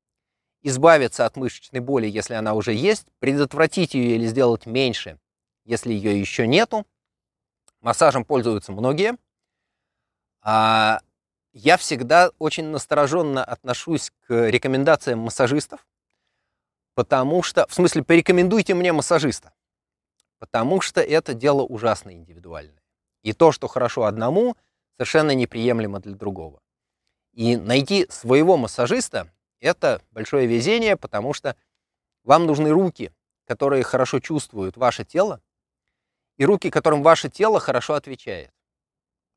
[0.64, 5.20] избавиться от мышечной боли, если она уже есть, предотвратить ее или сделать меньше,
[5.64, 6.86] если ее еще нету.
[7.82, 9.18] Массажем пользуются многие.
[10.42, 11.02] А
[11.54, 15.86] я всегда очень настороженно отношусь к рекомендациям массажистов,
[16.96, 19.54] потому что, в смысле, порекомендуйте мне массажиста,
[20.40, 22.82] потому что это дело ужасно индивидуальное.
[23.22, 24.56] И то, что хорошо одному,
[24.98, 26.62] совершенно неприемлемо для другого.
[27.34, 31.56] И найти своего массажиста– это большое везение, потому что
[32.24, 33.12] вам нужны руки,
[33.46, 35.42] которые хорошо чувствуют ваше тело,
[36.38, 38.52] и руки, которым ваше тело хорошо отвечает.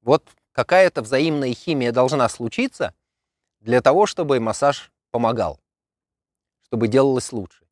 [0.02, 2.94] Вот какая-то взаимная химия должна случиться
[3.60, 5.60] для того, чтобы массаж помогал,
[6.62, 7.64] чтобы делалось лучше.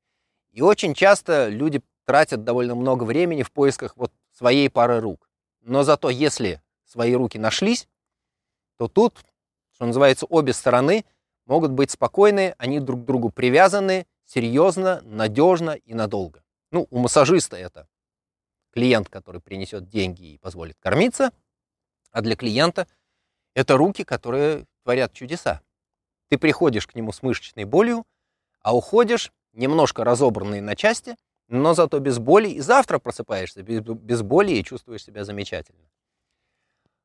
[0.52, 5.28] И очень часто люди тратят довольно много времени в поисках вот своей пары рук.
[5.60, 7.88] Но зато если свои руки нашлись,
[8.76, 9.24] то тут,
[9.74, 11.04] что называется, обе стороны
[11.46, 16.42] могут быть спокойны, они друг к другу привязаны серьезно, надежно и надолго.
[16.70, 17.86] Ну, у массажиста это
[18.72, 21.32] клиент, который принесет деньги и позволит кормиться,
[22.10, 22.86] а для клиента
[23.54, 25.60] это руки, которые творят чудеса.
[26.28, 28.06] Ты приходишь к нему с мышечной болью,
[28.60, 31.16] а уходишь немножко разобранный на части,
[31.48, 35.86] но зато без боли, и завтра просыпаешься без, без боли и чувствуешь себя замечательно.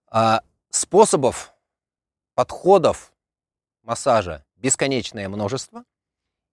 [0.09, 1.53] А способов,
[2.33, 3.13] подходов
[3.83, 5.83] массажа бесконечное множество.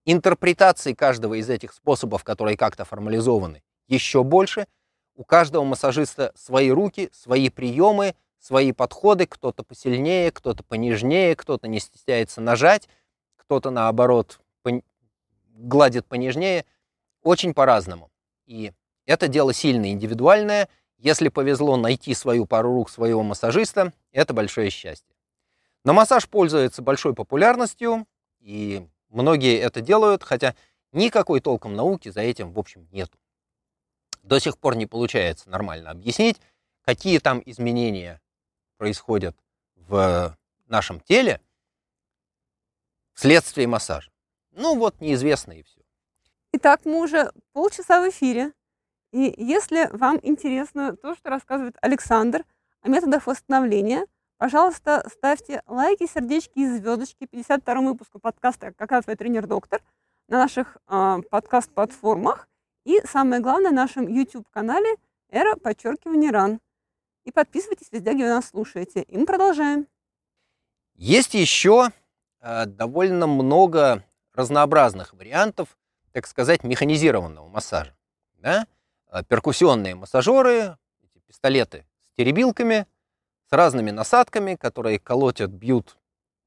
[0.05, 4.67] Интерпретации каждого из этих способов, которые как-то формализованы, еще больше.
[5.15, 9.27] У каждого массажиста свои руки, свои приемы, свои подходы.
[9.27, 12.89] Кто-то посильнее, кто-то понежнее, кто-то не стесняется нажать,
[13.37, 14.41] кто-то, наоборот,
[15.55, 16.65] гладит понежнее,
[17.23, 18.11] очень по-разному.
[18.47, 18.73] И
[19.07, 20.69] это дело сильно индивидуальное.
[20.99, 25.15] Если повезло найти свою пару рук своего массажиста, это большое счастье.
[25.85, 28.07] Но массаж пользуется большой популярностью,
[28.41, 30.55] и многие это делают, хотя
[30.93, 33.19] никакой толком науки за этим, в общем, нету.
[34.25, 36.41] До сих пор не получается нормально объяснить,
[36.83, 38.21] какие там изменения
[38.79, 39.37] происходят
[39.77, 41.41] в нашем теле
[43.13, 44.11] вследствие массажа.
[44.53, 45.83] Ну вот, неизвестно и все.
[46.53, 48.53] Итак, мы уже полчаса в эфире.
[49.13, 52.45] И если вам интересно то, что рассказывает Александр
[52.81, 54.07] о методах восстановления,
[54.39, 59.83] пожалуйста, ставьте лайки, сердечки и звездочки 52 выпуску подкаста «Какая твой тренер-доктор»
[60.29, 62.49] на наших э, подкаст-платформах
[62.85, 64.97] и, самое главное, на нашем YouTube-канале
[65.31, 66.61] «Эра подчеркивание ран».
[67.25, 69.03] И подписывайтесь везде, где вы нас слушаете.
[69.03, 69.87] И мы продолжаем.
[70.95, 71.91] Есть еще
[72.41, 75.77] э, довольно много разнообразных вариантов,
[76.13, 77.97] так сказать, механизированного массажа.
[78.37, 78.67] Да?
[79.09, 82.87] А, перкуссионные массажеры, эти пистолеты с теребилками,
[83.49, 85.97] с разными насадками, которые колотят, бьют,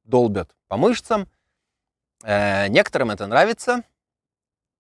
[0.04, 1.28] долбят по мышцам.
[2.24, 3.84] Э, некоторым это нравится.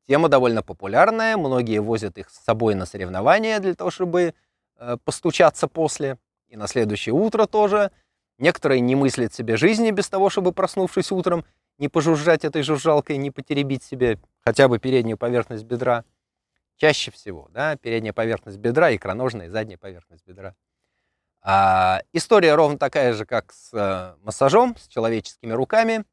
[0.07, 1.35] Тема довольно популярная.
[1.35, 4.33] Многие возят их с собой на соревнования для того, чтобы
[4.77, 6.17] э, постучаться после.
[6.47, 7.91] И на следующее утро тоже.
[8.37, 11.43] Некоторые не мыслят себе жизни без того, чтобы, проснувшись утром,
[11.77, 16.05] не пожужжать этой жужжалкой, не потеребить себе хотя бы переднюю поверхность бедра.
[16.77, 20.55] Чаще всего, да, передняя поверхность бедра, икроножная и задняя поверхность бедра.
[21.41, 26.05] А, история ровно такая же, как с а, массажом, с человеческими руками.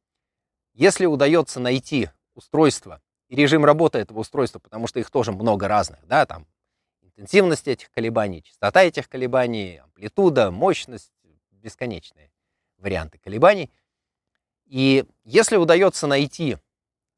[0.72, 3.00] Если удается найти устройство
[3.34, 6.46] режим работы этого устройства, потому что их тоже много разных, да, там
[7.02, 11.12] интенсивность этих колебаний, частота этих колебаний, амплитуда, мощность,
[11.52, 12.30] бесконечные
[12.78, 13.70] варианты колебаний–
[14.66, 16.58] и если удается найти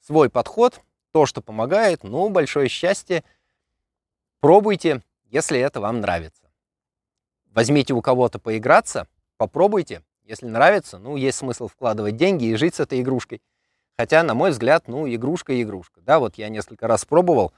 [0.00, 0.80] свой подход,
[1.12, 3.24] то, что помогает, ну, большое счастье,
[4.40, 6.50] пробуйте, если это вам нравится.
[7.46, 10.02] Возьмите у кого-то поиграться, попробуйте.
[10.24, 13.40] Если нравится, ну, есть смысл вкладывать деньги и жить с этой игрушкой.
[13.98, 16.00] Хотя, на мой взгляд, ну, игрушка и игрушка.
[16.02, 17.52] Да, вот я несколько раз пробовал,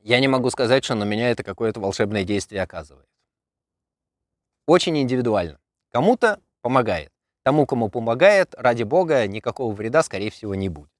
[0.00, 3.06] я не могу сказать, что на меня это какое-то волшебное действие оказывает.
[4.66, 5.58] Очень индивидуально.
[5.90, 7.12] Кому-то помогает.
[7.44, 10.90] Тому, кому помогает, ради бога, никакого вреда, скорее всего, не будет.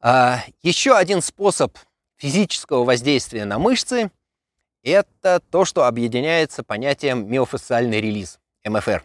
[0.00, 1.76] А, еще один способ
[2.16, 4.10] физического воздействия на мышцы–
[4.82, 9.04] это то, что объединяется понятием миофасциальный релиз, МФР.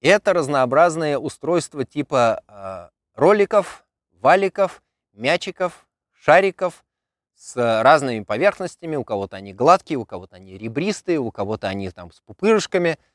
[0.00, 3.84] Это разнообразные устройства типа э, роликов,
[4.20, 4.82] валиков,
[5.12, 6.84] мячиков, шариков
[7.34, 8.96] с разными поверхностями.
[8.96, 12.98] У кого-то они гладкие, у кого-то они ребристые, у кого-то они там с пупырышками–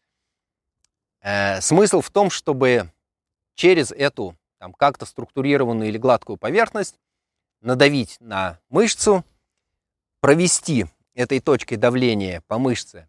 [1.24, 2.92] Э, смысл в том, чтобы
[3.56, 7.00] через эту там, как-то структурированную или гладкую поверхность
[7.62, 9.24] надавить на мышцу,
[10.20, 13.08] провести этой точкой давления по мышце.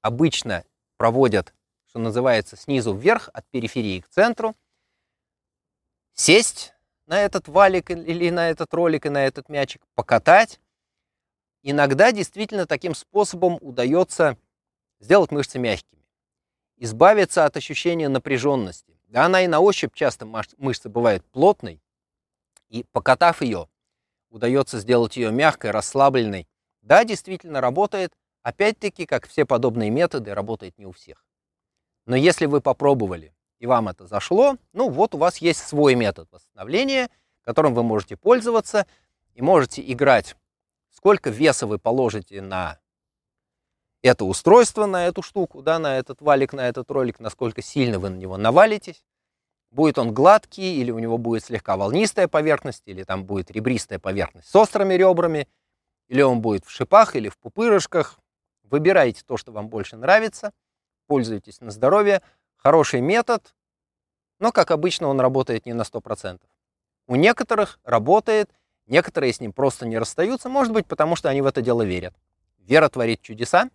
[0.00, 0.64] Обычно
[0.96, 1.54] проводят,
[1.92, 4.56] что называется, снизу вверх, от периферии к центру.
[6.14, 6.72] Сесть
[7.04, 10.58] на этот валик или на этот ролик и на этот мячик, покатать.
[11.62, 14.38] Иногда действительно таким способом удается
[15.00, 16.02] сделать мышцы мягкими
[16.78, 18.98] избавиться от ощущения напряженности.
[19.08, 20.26] Да, она и на ощупь часто
[20.56, 21.82] мышца бывает плотной,
[22.70, 23.68] и покатав ее,
[24.30, 26.48] удается сделать ее мягкой, расслабленной.
[26.80, 28.14] Да, действительно работает.
[28.42, 31.22] Опять-таки, как все подобные методы, работает не у всех.
[32.06, 36.28] Но если вы попробовали и вам это зашло, ну вот у вас есть свой метод
[36.32, 37.10] восстановления,
[37.42, 38.86] которым вы можете пользоваться
[39.34, 40.36] и можете играть.
[40.90, 42.78] Сколько веса вы положите на
[44.02, 48.10] это устройство на эту штуку, да, на этот валик, на этот ролик, насколько сильно вы
[48.10, 49.04] на него навалитесь,
[49.72, 54.50] Будет он гладкий, или у него будет слегка волнистая поверхность, или там будет ребристая поверхность
[54.50, 55.48] с острыми ребрами,
[56.08, 58.18] или он будет в шипах, или в пупырышках.
[58.64, 60.52] Выбирайте то, что вам больше нравится,
[61.12, 62.22] пользуйтесь на здоровье.
[62.56, 63.54] Хороший метод,
[64.38, 66.40] но, как обычно, он работает не на 100%.
[67.06, 68.50] У некоторых работает,
[68.86, 72.14] некоторые с ним просто не расстаются, может быть, потому что они в это дело верят.
[72.60, 73.68] Вера творит чудеса,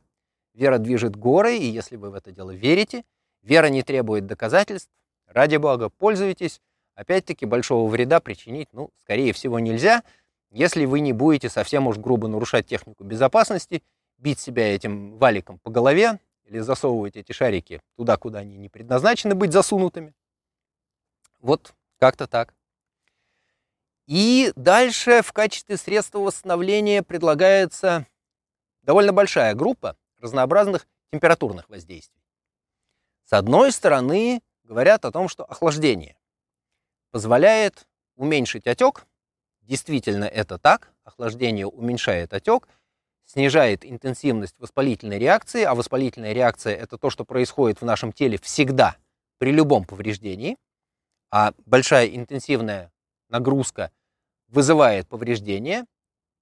[0.55, 3.03] вера движет горы, и если вы в это дело верите,
[3.43, 4.89] вера не требует доказательств,
[5.27, 6.61] Ради бога, пользуйтесь.
[6.95, 10.01] Опять-таки, большого вреда причинить, ну, скорее всего, нельзя,
[10.49, 13.83] если вы не будете совсем уж грубо нарушать технику безопасности,
[14.17, 19.35] бить себя этим валиком по голове или засовывать эти шарики туда, куда они не предназначены
[19.35, 20.13] быть засунутыми.
[21.39, 22.53] Вот как-то так.
[24.05, 28.07] И дальше в качестве средства восстановления предлагается
[28.81, 32.23] довольно большая группа разнообразных температурных воздействий.
[33.25, 36.17] С одной стороны, говорят о том, что охлаждение
[37.11, 37.85] позволяет
[38.15, 39.05] уменьшить отек.
[39.61, 40.93] Действительно это так.
[41.03, 42.67] Охлаждение уменьшает отек,
[43.27, 48.97] снижает интенсивность воспалительной реакции, а воспалительная реакция– это то, что происходит в нашем теле всегда
[49.37, 50.57] при любом повреждении,
[51.29, 52.91] а большая интенсивная
[53.29, 53.91] нагрузка
[54.47, 55.85] вызывает повреждения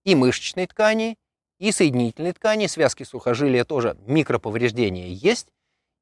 [0.03, 1.17] и мышечной ткани,
[1.57, 5.47] и соединительной ткани, связки сухожилия тоже микроповреждения есть,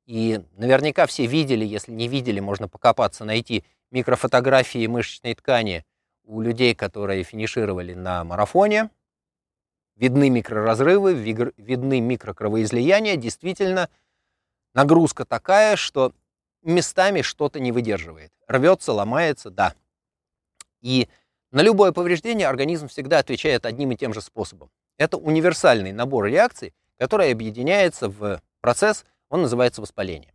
[0.05, 5.85] и наверняка все видели, если не видели, можно покопаться, найти микрофотографии мышечной ткани
[6.25, 8.89] у людей, которые финишировали на марафоне.
[9.95, 13.15] Видны микроразрывы, видны микрокровоизлияния.
[13.15, 13.89] Действительно,
[14.73, 16.13] нагрузка такая, что
[16.63, 18.31] местами что-то не выдерживает.
[18.47, 19.75] Рвется, ломается, да.
[20.81, 21.07] И
[21.51, 24.69] на любое повреждение организм всегда отвечает одним и тем же способом.
[24.97, 30.33] Это универсальный набор реакций, который объединяется в процесс он называется воспаление.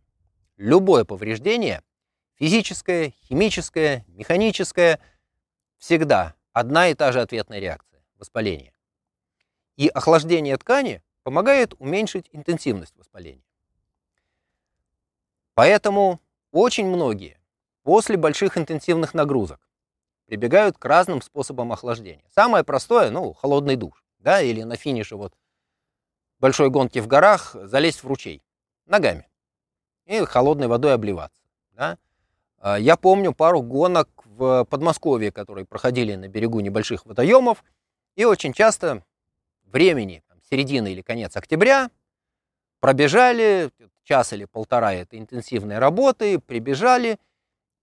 [0.57, 1.81] Любое повреждение,
[2.35, 4.99] физическое, химическое, механическое,
[5.77, 8.73] всегда одна и та же ответная реакция– воспаление.
[9.79, 13.45] И охлаждение ткани помогает уменьшить интенсивность воспаления.
[15.53, 16.19] Поэтому
[16.51, 17.39] очень многие
[17.83, 19.61] после больших интенсивных нагрузок
[20.25, 22.25] прибегают к разным способам охлаждения.
[22.35, 25.33] Самое простое, ну, холодный душ, да, или на финише вот
[26.39, 28.43] большой гонки в горах залезть в ручей
[28.85, 29.29] ногами
[30.07, 31.41] и холодной водой обливаться.
[31.71, 31.97] Да?
[32.57, 37.63] А, я помню пару гонок в Подмосковье, которые проходили на берегу небольших водоемов,
[38.17, 39.05] и очень часто
[39.71, 41.89] времени, там, середина или конец октября,
[42.79, 43.71] пробежали
[44.03, 47.19] час или полтора этой интенсивной работы, прибежали,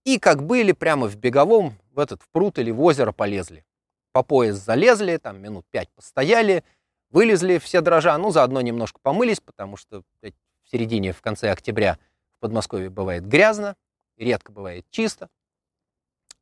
[0.05, 3.65] и как были прямо в беговом в этот в пруд или в озеро полезли.
[4.13, 6.65] По пояс залезли, там минут пять постояли,
[7.11, 11.99] вылезли все дрожа, ну, заодно немножко помылись, потому что в середине, в конце октября
[12.37, 13.77] в Подмосковье бывает грязно,
[14.17, 15.29] редко бывает чисто.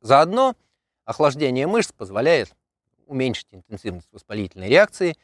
[0.01, 0.55] Заодно
[1.03, 2.55] охлаждение мышц позволяет
[3.05, 5.15] уменьшить интенсивность воспалительной реакции,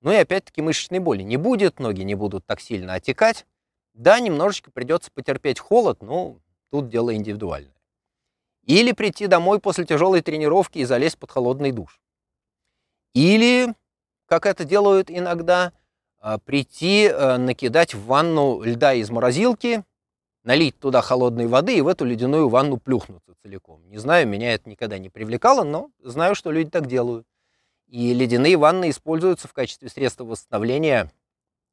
[0.00, 3.46] ну и опять-таки мышечной боли не будет, ноги не будут так сильно отекать.
[3.94, 6.38] Да, немножечко придется потерпеть холод, но
[6.70, 7.74] тут дело индивидуальное.
[8.64, 12.00] Или прийти домой после тяжелой тренировки и залезть под холодный душ.
[13.14, 13.74] Или,
[14.26, 15.72] как это делают иногда,
[16.20, 19.84] а, прийти, э, накидать в ванну льда из морозилки,
[20.44, 23.80] налить туда холодной воды и в эту ледяную ванну плюхнуться целиком.
[23.88, 27.26] Не знаю, меня это никогда не привлекало, но знаю, что люди так делают.
[27.88, 31.10] И ледяные ванны используются в качестве средства восстановления,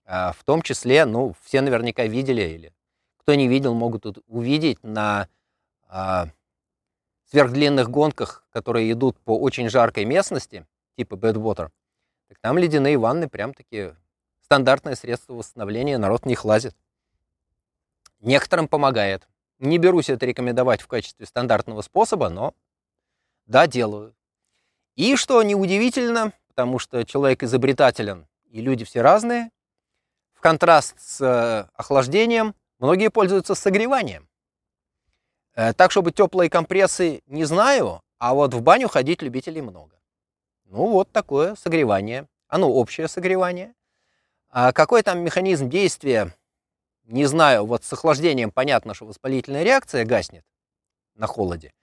[0.06, 2.74] а, в том числе, ну, все наверняка видели, или
[3.18, 5.28] кто не видел, могут увидеть на
[5.88, 6.28] а,
[7.32, 11.72] сверхдлинных гонках, которые идут по очень жаркой местности, типа Badwater,
[12.28, 13.94] так там ледяные ванны прям-таки
[14.42, 16.76] стандартное средство восстановления, народ в них лазит.
[18.20, 19.28] Некоторым помогает.
[19.58, 22.54] Не берусь это рекомендовать в качестве стандартного способа, но
[23.48, 24.16] да, делаю.
[24.96, 29.50] И что неудивительно, потому что человек изобретателен, и люди все разные,
[30.34, 34.30] в контраст с э, охлаждением, многие пользуются согреванием.
[35.56, 39.96] Э, так, чтобы теплые компрессы не знаю, а вот в баню ходить любителей много.
[40.66, 42.28] Ну, вот такое согревание.
[42.48, 43.74] Оно общее согревание.
[44.50, 46.34] А какой там механизм действия,
[47.04, 47.66] не знаю.
[47.66, 50.46] Вот с охлаждением понятно, что воспалительная реакция гаснет
[51.16, 51.74] на холоде.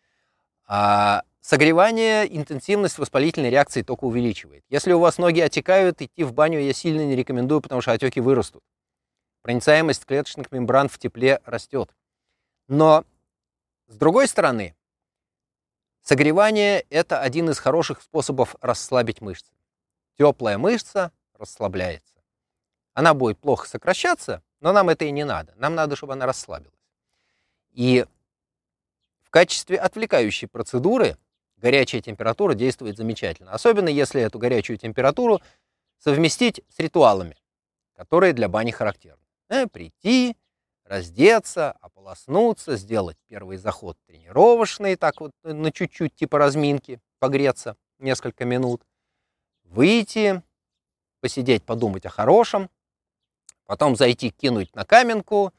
[0.67, 4.65] А согревание, интенсивность воспалительной реакции только увеличивает.
[4.71, 8.21] Если у вас ноги отекают, идти в баню я сильно не рекомендую, потому что отеки
[8.21, 8.63] вырастут.
[9.43, 11.95] Проницаемость клеточных мембран в тепле растет.
[12.69, 13.05] Но,
[13.89, 14.77] с другой стороны,
[16.01, 19.53] согревание– это один из хороших способов расслабить мышцы.
[20.17, 22.15] Теплая мышца расслабляется.
[22.95, 25.53] Она будет плохо сокращаться, но нам это и не надо.
[25.57, 26.73] Нам надо, чтобы она расслабилась.
[27.73, 28.07] И
[29.23, 31.17] в качестве отвлекающей процедуры
[31.63, 33.53] горячая температура действует замечательно.
[33.53, 35.41] Особенно если эту горячую температуру
[35.99, 37.37] совместить с ритуалами,
[37.97, 39.23] которые для бани характерны.
[39.49, 40.37] Э, прийти,
[40.85, 48.83] раздеться, ополоснуться, сделать первый заход тренировочный, так вот на чуть-чуть типа разминки, погреться несколько минут,
[49.63, 50.43] выйти,
[51.21, 52.69] посидеть, подумать о хорошем,
[53.67, 55.53] потом зайти, кинуть на каменку,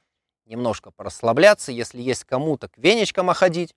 [0.45, 3.74] немножко порасслабляться, если есть кому-то к венечкам оходить.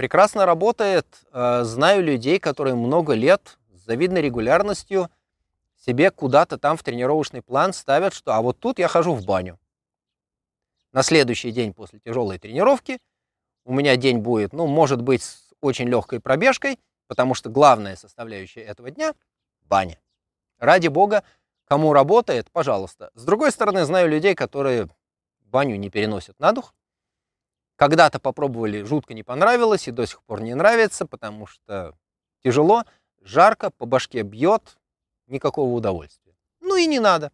[0.00, 1.06] Прекрасно работает.
[1.30, 5.10] Э, знаю людей, которые много лет с завидной регулярностью
[5.76, 9.58] себе куда-то там в тренировочный план ставят, что а вот тут я хожу в баню.
[10.92, 12.98] На следующий день после тяжелой тренировки
[13.66, 18.62] у меня день будет, ну, может быть, с очень легкой пробежкой, потому что главная составляющая
[18.62, 19.12] этого дня–
[19.68, 20.00] баня.
[20.58, 21.24] Ради бога,
[21.66, 23.10] кому работает, пожалуйста.
[23.12, 24.88] С другой стороны, знаю людей, которые
[25.42, 26.72] баню не переносят на дух.
[27.80, 31.96] Когда-то попробовали, жутко не понравилось и до сих пор не нравится, потому что
[32.44, 32.84] тяжело,
[33.22, 34.76] жарко, по башке бьет,
[35.28, 36.36] никакого удовольствия.
[36.60, 37.32] Ну и не надо.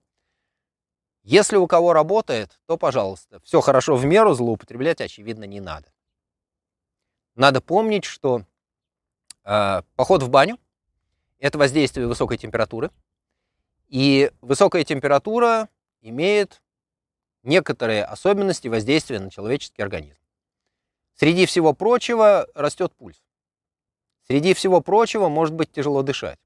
[1.25, 5.89] Если у кого работает, то, пожалуйста, все хорошо в меру, злоупотреблять, очевидно, не надо.
[7.35, 8.43] Надо помнить, что
[9.43, 10.61] э, поход в баню–
[11.41, 12.93] это воздействие высокой температуры,
[13.89, 15.69] и высокая температура
[16.03, 16.63] имеет
[17.43, 20.21] некоторые особенности воздействия на человеческий организм.
[21.17, 23.23] Среди всего прочего растет пульс.
[24.27, 26.39] Среди всего прочего может быть тяжело дышать,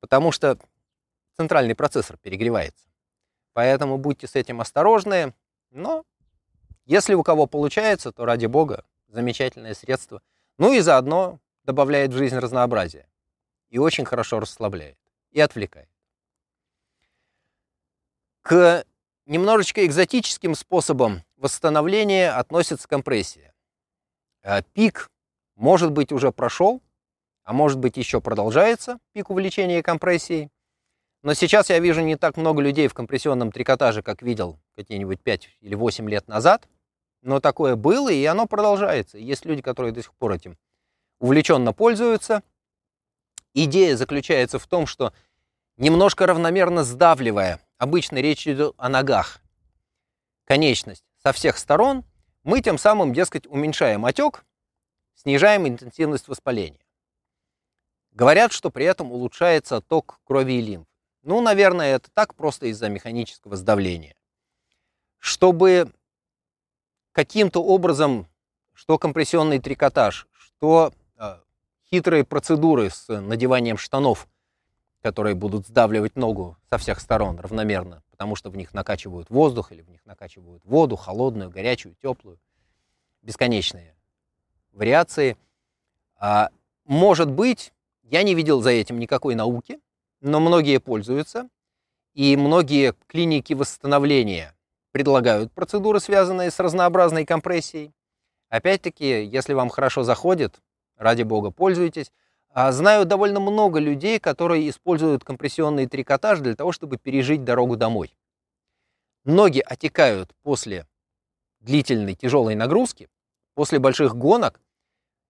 [0.00, 0.58] потому что
[1.36, 2.88] центральный процессор перегревается.
[3.52, 5.34] Поэтому будьте с этим осторожны,
[5.70, 6.04] но
[6.84, 10.20] если у кого получается, то ради бога, замечательное средство.
[10.58, 13.08] Ну и заодно добавляет в жизнь разнообразие.
[13.68, 14.98] И очень хорошо расслабляет
[15.30, 15.88] и отвлекает.
[18.42, 18.84] К
[19.26, 23.52] немножечко экзотическим способам восстановления относится компрессия.
[24.46, 25.10] А пик,
[25.56, 26.80] может быть, уже прошел,
[27.42, 30.50] а может быть, еще продолжается пик увеличения компрессией.
[31.24, 35.48] Но сейчас я вижу не так много людей в компрессионном трикотаже, как видел какие-нибудь 5
[35.62, 36.68] или 8 лет назад.
[37.22, 39.18] Но такое было, и оно продолжается.
[39.18, 40.56] Есть люди, которые до сих пор этим
[41.18, 42.44] увлеченно пользуются.
[43.52, 45.12] Идея заключается в том, что
[45.76, 49.40] немножко равномерно сдавливая обычно речь идет о ногах,
[50.44, 52.04] конечность со всех сторон,
[52.46, 54.44] мы тем самым, дескать, уменьшаем отек,
[55.14, 56.86] снижаем интенсивность воспаления.
[58.12, 60.86] Говорят, что при этом улучшается ток крови и лимфы.
[61.22, 64.14] Ну, наверное, это так просто из-за механического сдавления.
[65.18, 65.92] Чтобы
[67.10, 68.28] каким-то образом,
[68.74, 71.40] что компрессионный трикотаж, что э,
[71.90, 74.28] хитрые процедуры с надеванием штанов
[75.02, 79.82] которые будут сдавливать ногу со всех сторон равномерно, потому что в них накачивают воздух или
[79.82, 82.38] в них накачивают воду, холодную, горячую, теплую.
[83.22, 83.94] Бесконечные
[84.72, 85.36] вариации.
[86.18, 86.50] А,
[86.84, 87.72] может быть,
[88.02, 89.80] я не видел за этим никакой науки,
[90.20, 91.48] но многие пользуются,
[92.14, 94.54] и многие клиники восстановления
[94.92, 97.92] предлагают процедуры, связанные с разнообразной компрессией.
[98.48, 100.60] Опять-таки, если вам хорошо заходит,
[100.96, 102.12] ради бога, пользуйтесь.
[102.56, 108.16] А знаю довольно много людей, которые используют компрессионный трикотаж для того, чтобы пережить дорогу домой.
[109.26, 110.86] Ноги отекают после
[111.60, 113.10] длительной тяжелой нагрузки,
[113.52, 114.62] после больших гонок,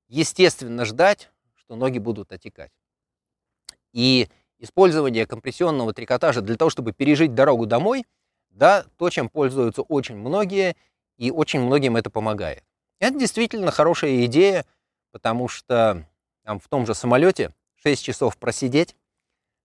[0.06, 2.70] естественно ждать, что ноги будут отекать.
[3.92, 4.28] И
[4.60, 8.04] использование компрессионного трикотажа для того, чтобы пережить дорогу домой,
[8.50, 10.76] да, то, чем пользуются очень многие,
[11.16, 12.62] и очень многим это помогает.
[13.00, 14.64] Это действительно хорошая идея,
[15.10, 16.06] потому что
[16.46, 18.94] там, в том же самолете 6 часов просидеть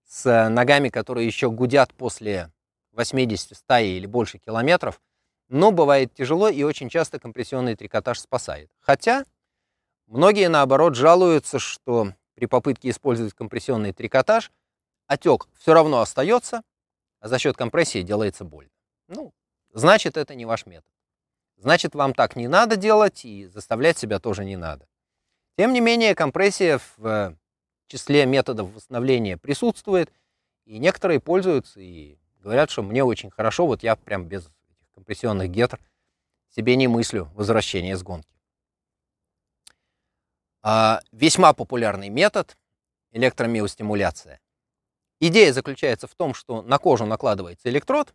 [0.04, 2.52] с ногами, которые еще гудят после
[2.94, 5.00] 80, 100 или больше километров,
[5.48, 8.72] но бывает тяжело и очень часто компрессионный трикотаж спасает.
[8.80, 9.26] Хотя
[10.08, 14.52] многие, наоборот, жалуются, что при попытке использовать компрессионный трикотаж
[15.06, 16.64] отек все равно остается,
[17.20, 18.72] а за счет компрессии делается больно.
[19.08, 19.34] Ну,
[19.72, 20.92] значит, это не ваш метод.
[21.58, 24.88] Значит, вам так не надо делать и заставлять себя тоже не надо.
[25.58, 27.36] Тем не менее, компрессия в э,
[27.88, 30.12] числе методов восстановления присутствует,
[30.66, 34.50] и некоторые пользуются и говорят, что мне очень хорошо, вот я прям без
[34.94, 35.80] компрессионных гетр
[36.50, 38.28] себе не мыслю возвращения с гонки.
[40.64, 42.58] А, весьма популярный метод–
[43.12, 44.40] электромиостимуляция.
[45.20, 48.14] Идея заключается в том, что на кожу накладывается электрод,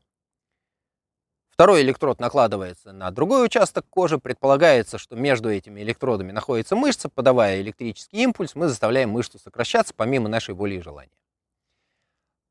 [1.57, 4.18] Второй электрод накладывается на другой участок кожи.
[4.18, 7.09] Предполагается, что между этими электродами находится мышца.
[7.09, 11.16] Подавая электрический импульс, мы заставляем мышцу сокращаться помимо нашей воли и желания.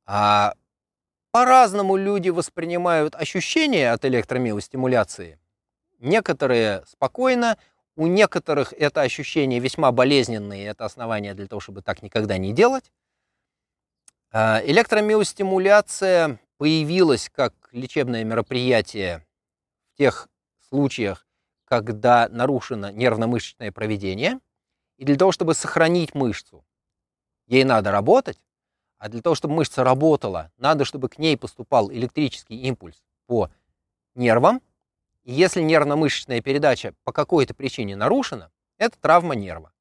[0.07, 0.55] А
[1.29, 5.37] по-разному люди воспринимают ощущения от электромиостимуляции.
[5.99, 7.59] Некоторые спокойно,
[7.95, 12.53] У некоторых это ощущение весьма болезненное, и это основание для того, чтобы так никогда не
[12.53, 12.91] делать.
[14.31, 19.25] А, электромиостимуляция появилась как лечебное мероприятие
[19.93, 20.29] в тех
[20.69, 21.27] случаях,
[21.65, 24.39] когда нарушено нервно-мышечное проведение.
[24.97, 26.65] И для того, чтобы сохранить мышцу,
[27.47, 28.39] ей надо работать,
[28.97, 33.51] а для того, чтобы мышца работала, надо, чтобы к ней поступал электрический импульс по
[34.15, 34.61] нервам.
[35.23, 39.73] И если нервно-мышечная передача по какой-то причине нарушена, это травма нерва.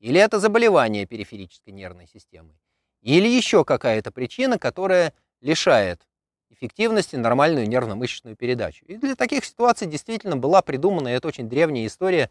[0.00, 2.58] Или это заболевание периферической нервной системы.
[3.02, 6.06] Или еще какая-то причина, которая лишает
[6.50, 8.84] эффективности нормальную нервно-мышечную передачу.
[8.86, 12.30] И для таких ситуаций действительно была придумана, это очень древняя история,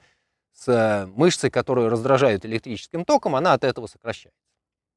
[0.54, 4.40] с э, мышцей, которую раздражают электрическим током, она от этого сокращается.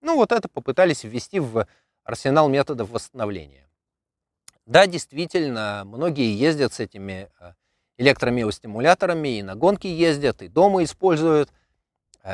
[0.00, 1.66] Ну вот это попытались ввести в
[2.04, 3.68] арсенал методов восстановления.
[4.66, 7.52] Да, действительно, многие ездят с этими э,
[7.98, 11.50] электромиостимуляторами, и на гонки ездят, и дома используют,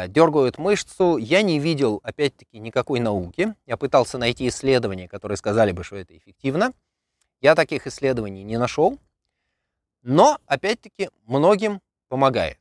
[0.09, 1.17] дергают мышцу.
[1.17, 3.55] Я не видел, опять-таки, никакой науки.
[3.67, 6.73] Я пытался найти исследования, которые сказали бы, что это эффективно.
[7.41, 8.99] Я таких исследований не нашел.
[10.03, 12.59] Но, опять-таки, многим помогает.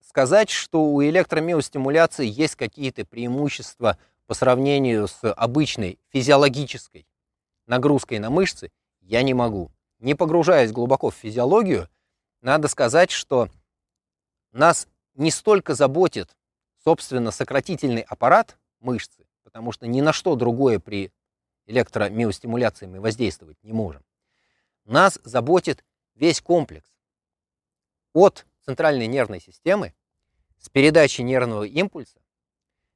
[0.00, 7.06] Сказать, что у электромиостимуляции есть какие-то преимущества по сравнению с обычной физиологической
[7.66, 8.70] нагрузкой на мышцы,
[9.00, 9.70] я не могу.
[9.98, 11.88] Не погружаясь глубоко в физиологию,
[12.40, 13.48] надо сказать, что
[14.52, 16.36] нас не столько заботит,
[16.88, 21.12] собственно, сократительный аппарат мышцы, потому что ни на что другое при
[21.66, 24.02] электромиостимуляции мы воздействовать не можем.
[24.86, 25.84] Нас заботит
[26.14, 26.88] весь комплекс.
[28.14, 29.92] От центральной нервной системы
[30.58, 32.20] с передачей нервного импульса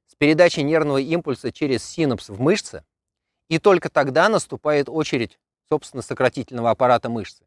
[0.07, 2.83] с передачей нервного импульса через синапс в мышце,
[3.47, 5.39] и только тогда наступает очередь,
[5.69, 7.45] собственно, сократительного аппарата мышцы.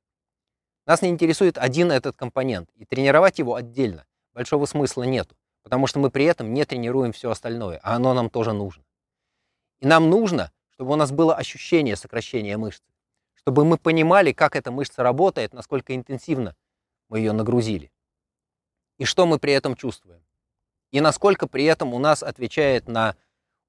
[0.87, 5.37] Нас не интересует один этот компонент, и тренировать его отдельно большого смысла нету,
[5.67, 8.85] потому что мы при этом не тренируем все остальное, а оно нам тоже нужно.
[9.81, 12.85] И нам нужно, чтобы у нас было ощущение сокращения мышцы,
[13.35, 16.55] чтобы мы понимали, как эта мышца работает, насколько интенсивно
[17.09, 17.91] мы ее нагрузили.
[18.99, 20.25] И что мы при этом чувствуем
[20.93, 23.17] и насколько при этом у нас отвечает на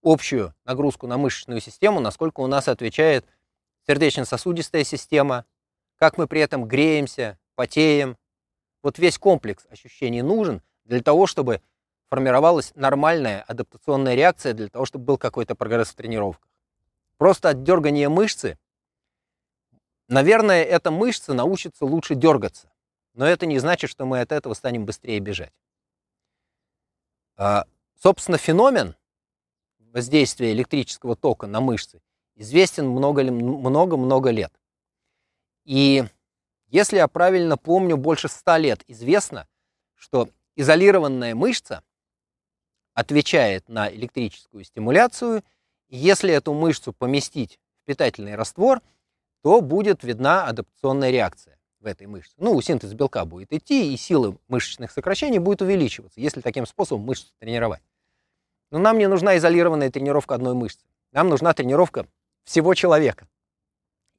[0.04, 3.26] общую нагрузку на мышечную систему, насколько у нас отвечает
[3.88, 5.46] сердечно-сосудистая система,
[5.96, 8.18] как мы при этом греемся, потеем.
[8.84, 11.60] Вот весь комплекс ощущений нужен для того, чтобы
[12.10, 16.48] формировалась нормальная адаптационная реакция, для того, чтобы был какой-то прогресс в тренировках.
[17.18, 18.58] Просто от дергания мышцы,
[20.08, 22.72] наверное, эта мышца научится лучше дергаться,
[23.14, 25.54] но это не значит, что мы от этого станем быстрее бежать.
[27.36, 27.66] А,
[28.02, 28.96] собственно, феномен
[29.80, 32.02] воздействия электрического тока на мышцы
[32.36, 34.54] известен много-много лет.
[35.66, 36.06] И
[36.68, 39.48] если я правильно помню, больше ста лет известно,
[39.96, 41.84] что изолированная мышца
[42.98, 45.44] отвечает на электрическую стимуляцию.
[45.88, 48.82] Если эту мышцу поместить в питательный раствор,
[49.44, 52.34] то будет видна адаптационная реакция в этой мышце.
[52.38, 57.32] Ну, синтез белка будет идти, и сила мышечных сокращений будет увеличиваться, если таким способом мышцу
[57.38, 57.84] тренировать.
[58.72, 60.84] Но нам не нужна изолированная тренировка одной мышцы.
[61.12, 62.08] Нам нужна тренировка
[62.46, 63.28] всего человека.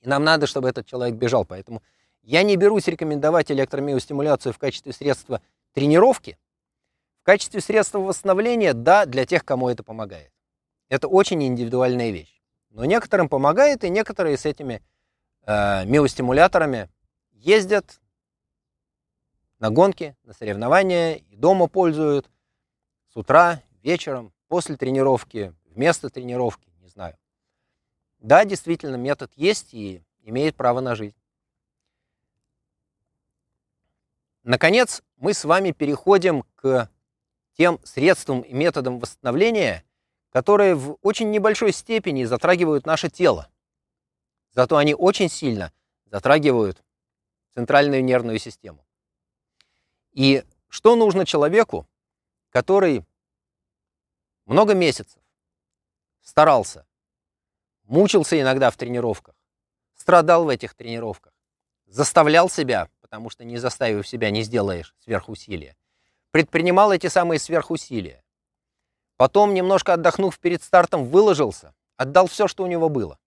[0.03, 1.45] И нам надо, чтобы этот человек бежал.
[1.45, 1.83] Поэтому
[2.23, 6.39] я не берусь рекомендовать электромиостимуляцию в качестве средства тренировки.
[7.29, 10.33] Качестве средства восстановления, да, для тех, кому это помогает.
[10.89, 12.41] Это очень индивидуальная вещь.
[12.71, 14.83] Но некоторым помогает, и некоторые с этими
[15.43, 16.89] э, миостимуляторами
[17.33, 18.01] ездят
[19.59, 22.31] на гонки, на соревнования, и дома пользуют
[23.13, 27.19] с утра, вечером, после тренировки, вместо тренировки, не знаю.
[28.21, 31.21] Да, действительно, метод есть и имеет право на жизнь.
[34.45, 36.89] Наконец, мы с вами переходим к
[37.59, 39.85] тем средствам и методам восстановления,
[40.31, 43.51] которые в очень небольшой степени затрагивают наше тело.
[44.53, 45.73] Зато они очень сильно
[46.07, 46.83] затрагивают
[47.55, 48.87] центральную нервную систему.
[50.13, 51.89] И что нужно человеку,
[52.51, 53.05] который
[54.47, 55.21] много месяцев
[56.23, 56.87] старался,
[57.83, 59.35] мучился иногда в тренировках,
[59.97, 61.33] страдал в этих тренировках,
[61.87, 65.77] заставлял себя, потому что не заставив себя не сделаешь сверхусилия,
[66.31, 68.23] предпринимал эти самые сверхусилия.
[69.17, 73.19] Потом, немножко отдохнув перед стартом, выложился, отдал все, что у него было.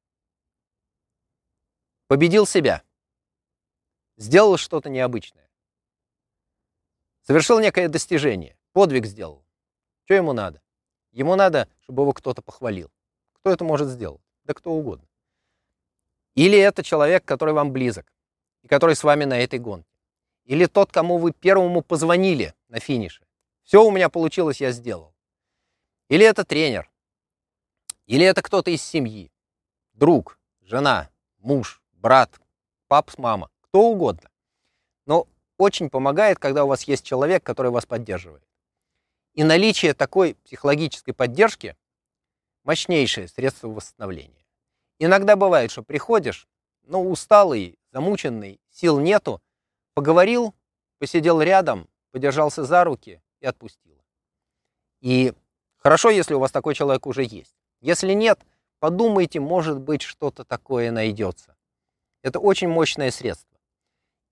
[2.07, 2.83] Победил себя–
[4.21, 5.49] сделал что-то необычное.
[7.23, 9.43] Совершил некое достижение, подвиг сделал.
[10.05, 10.61] Что ему надо?
[11.11, 12.91] Ему надо, чтобы его кто-то похвалил.
[13.33, 14.21] Кто это может сделать?
[14.43, 15.07] Да кто угодно.
[16.35, 18.13] Или это человек, который вам близок,
[18.61, 19.90] и который с вами на этой гонке.
[20.45, 23.25] Или тот, кому вы первому позвонили на финише.
[23.63, 25.13] Все у меня получилось, я сделал.
[26.09, 26.89] Или это тренер,
[28.05, 29.31] или это кто-то из семьи,
[29.93, 32.39] друг, жена, муж, брат,
[32.87, 34.29] пап, мама, кто угодно.
[35.05, 35.27] Но
[35.57, 38.43] очень помогает, когда у вас есть человек, который вас поддерживает.
[39.33, 41.77] И наличие такой психологической поддержки–
[42.63, 44.45] мощнейшее средство восстановления.
[44.99, 46.47] Иногда бывает, что приходишь,
[46.83, 49.41] ну, усталый, замученный, сил нету,
[49.93, 50.53] поговорил,
[50.99, 53.97] посидел рядом, подержался за руки и отпустил.
[55.01, 55.33] И
[55.77, 57.55] хорошо, если у вас такой человек уже есть.
[57.81, 58.39] Если нет,
[58.79, 61.55] подумайте, может быть, что-то такое найдется.
[62.21, 63.57] Это очень мощное средство.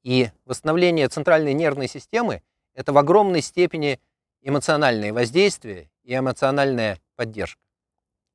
[0.03, 2.43] И восстановление центральной нервной системы–
[2.74, 3.99] это в огромной степени
[4.41, 7.62] эмоциональное воздействие и эмоциональная поддержка.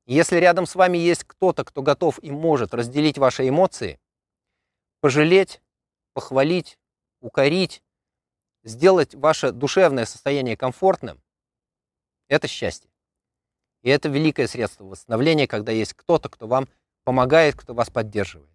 [0.05, 3.99] Если рядом с вами есть кто-то, кто готов и может разделить ваши эмоции,
[4.99, 5.61] пожалеть,
[6.13, 6.77] похвалить,
[7.25, 7.81] укорить,
[8.63, 11.21] сделать ваше душевное состояние комфортным,
[12.27, 12.91] это счастье.
[13.81, 16.67] И это великое средство восстановления, когда есть кто-то, кто вам
[17.03, 18.49] помогает, кто вас поддерживает.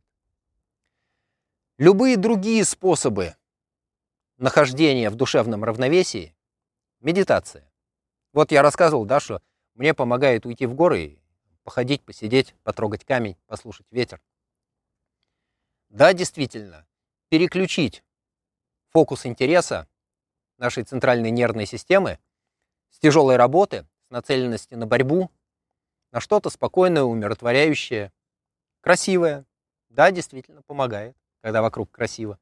[1.79, 3.35] Любые другие способы
[4.39, 6.35] нахождения в душевном равновесии–
[7.01, 7.71] медитация.
[8.33, 9.43] Вот я рассказывал, да, что
[9.75, 11.19] мне помогает уйти в горы,
[11.65, 14.21] походить, посидеть, потрогать камень, послушать ветер.
[15.89, 16.87] Да, действительно,
[17.29, 18.05] переключить
[18.91, 19.89] фокус интереса
[20.59, 22.19] нашей центральной нервной системы
[22.91, 25.31] с тяжелой работы нацеленности на борьбу,
[26.13, 28.13] на что-то спокойное, умиротворяющее,
[28.81, 29.45] красивое.
[29.89, 32.39] Да, действительно помогает, когда вокруг красиво.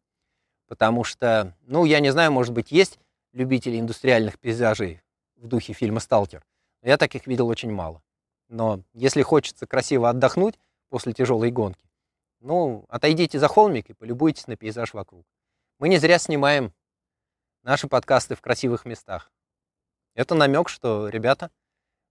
[0.67, 2.99] Потому что, ну, я не знаю, может быть, есть
[3.33, 5.03] любители индустриальных пейзажей
[5.37, 6.45] в духе фильма «Сталкер».
[6.83, 8.03] Я таких видел очень мало.
[8.49, 11.89] Но если хочется красиво отдохнуть после тяжелой гонки,
[12.41, 15.27] ну, отойдите за холмик и полюбуйтесь на пейзаж вокруг.
[15.79, 16.75] Мы не зря снимаем
[17.63, 19.31] наши подкасты в красивых местах.
[20.15, 21.53] Это намек, что, ребята,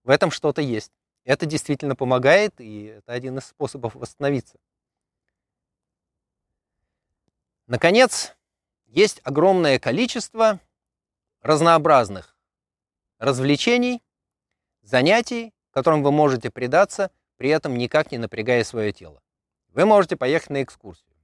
[0.03, 0.93] в этом что-то есть.
[1.25, 4.57] Это действительно помогает, и это один из способов восстановиться.
[7.65, 8.37] Наконец,
[8.85, 10.61] есть огромное количество
[11.41, 12.37] разнообразных
[13.19, 14.01] развлечений,
[14.81, 19.21] занятий, которым вы можете предаться, при этом никак не напрягая свое тело.
[19.73, 21.16] Вы можете поехать на экскурсию.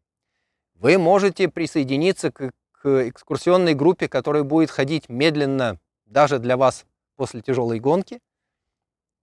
[0.83, 7.41] Вы можете присоединиться к, к экскурсионной группе, которая будет ходить медленно даже для вас после
[7.41, 8.19] тяжелой гонки,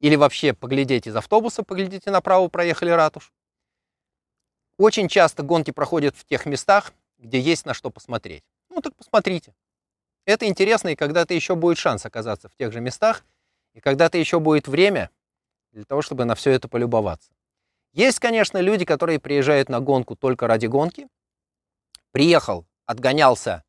[0.00, 3.30] или вообще поглядеть из автобуса, поглядите направо, проехали ратуш.
[4.78, 8.42] Очень часто гонки проходят в тех местах, где есть на что посмотреть.
[8.70, 9.52] Ну так посмотрите.
[10.24, 13.22] Это интересно, и когда-то еще будет шанс оказаться в тех же местах,
[13.74, 15.10] и когда-то еще будет время
[15.72, 17.30] для того, чтобы на все это полюбоваться.
[17.92, 21.06] Есть, конечно, люди, которые приезжают на гонку только ради гонки.
[22.12, 23.64] Приехал, отгонялся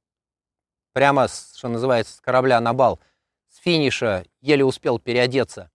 [0.94, 3.00] прямо, что называется, с корабля на бал–
[3.52, 5.70] с финиша еле успел переодеться,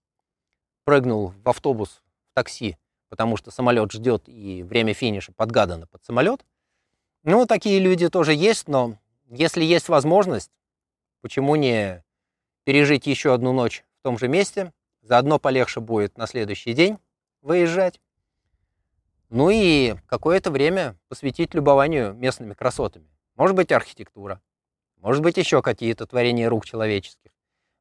[0.84, 2.78] прыгнул в автобус, в такси,
[3.10, 6.44] потому что самолет ждет и время финиша подгадано под самолет.
[7.22, 10.50] Ну, такие люди тоже есть, но если есть возможность,
[11.20, 12.02] почему не
[12.64, 16.98] пережить еще одну ночь в том же месте, заодно полегче будет на следующий день
[17.42, 18.00] выезжать.
[19.36, 23.06] Ну и какое-то время посвятить любованию местными красотами.
[23.34, 24.40] Может быть, архитектура,
[24.96, 27.32] может быть, еще какие-то творения рук человеческих.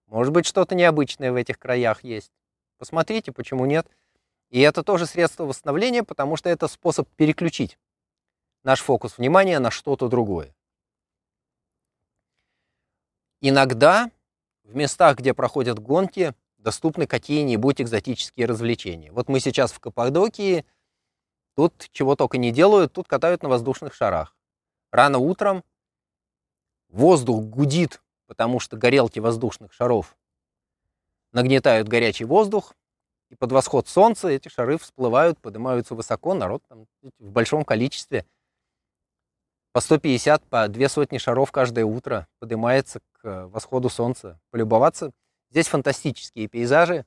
[0.08, 2.34] Может быть, что-то необычное в этих краях есть.
[2.78, 3.88] Посмотрите, почему нет.
[4.50, 7.80] И это тоже средство восстановления, потому что это способ переключить
[8.64, 10.54] наш фокус внимания на что-то другое.
[13.40, 14.12] Иногда
[14.66, 19.14] в местах, где проходят гонки, доступны какие-нибудь экзотические развлечения.
[19.14, 20.66] Вот мы сейчас в Каппадокии,
[21.56, 24.36] тут чего только не делают, тут катают на воздушных шарах.
[24.92, 25.64] Рано утром
[26.90, 30.16] воздух гудит потому что горелки воздушных шаров
[31.32, 32.74] нагнетают горячий воздух,
[33.30, 36.86] и под восход солнца эти шары всплывают, поднимаются высоко, народ там
[37.20, 38.26] в большом количестве,
[39.74, 45.12] по 150, по две сотни шаров каждое утро поднимается к восходу солнца, полюбоваться.
[45.50, 47.06] Здесь фантастические пейзажи,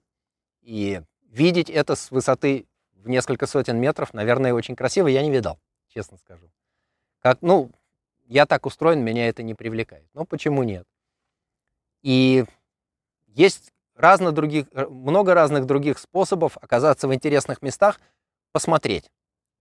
[0.61, 2.67] и видеть это с высоты
[3.03, 6.51] в несколько сотен метров, наверное, очень красиво, я не видал, честно скажу.
[7.21, 7.71] Как, ну,
[8.27, 10.07] я так устроен, меня это не привлекает.
[10.15, 10.87] Но почему нет?
[12.03, 12.45] И
[13.27, 18.01] есть разно других, э, много разных других способов оказаться в интересных местах,
[18.53, 19.11] посмотреть,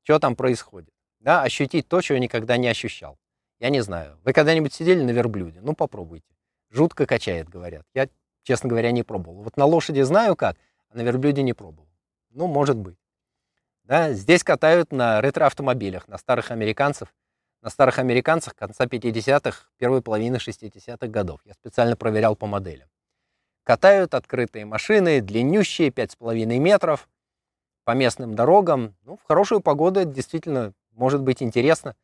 [0.04, 0.90] что там происходит.
[1.20, 3.18] Да, ощутить то, чего никогда не ощущал.
[3.60, 4.20] Я не знаю.
[4.24, 5.60] Вы когда-нибудь сидели на верблюде?
[5.62, 6.28] Ну, попробуйте.
[6.70, 7.86] Жутко качает, говорят.
[7.94, 8.08] Я,
[8.44, 9.42] честно говоря, не пробовал.
[9.42, 10.58] Вот на лошади знаю как,
[10.90, 11.90] а на верблюде не пробовал.
[12.30, 12.98] Ну, может быть.
[13.88, 17.14] Да, здесь катают на ретро-автомобилях, на старых американцев,
[17.62, 21.40] на старых американцах конца 50-х, первой половины 60-х годов.
[21.46, 22.90] Я специально проверял по моделям.
[23.64, 27.08] Катают открытые машины, длиннющие, 5,5 метров,
[27.86, 28.94] по местным дорогам.
[29.04, 31.96] Ну, в хорошую погоду это действительно может быть интересно.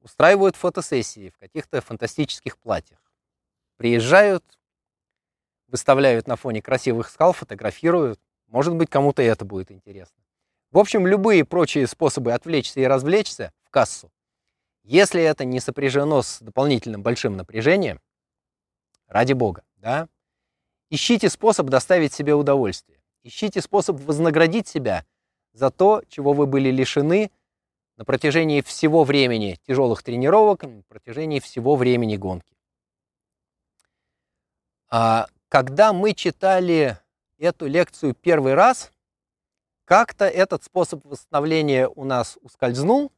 [0.00, 2.98] Устраивают фотосессии в каких-то фантастических платьях.
[3.76, 4.44] Приезжают,
[5.68, 8.18] выставляют на фоне красивых скал, фотографируют.
[8.48, 10.23] Может быть, кому-то это будет интересно.
[10.74, 14.10] В общем, любые прочие способы отвлечься и развлечься в кассу,
[14.82, 18.00] если это не сопряжено с дополнительным большим напряжением,
[19.06, 20.08] ради бога, да,
[20.90, 23.00] ищите способ доставить себе удовольствие.
[23.22, 25.06] Ищите способ вознаградить себя
[25.52, 27.30] за то, чего вы были лишены
[27.96, 32.56] на протяжении всего времени тяжелых тренировок, на протяжении всего времени гонки.
[34.90, 36.98] А, когда мы читали
[37.38, 38.90] эту лекцию первый раз,
[39.84, 43.12] как-то этот способ восстановления у нас ускользнул,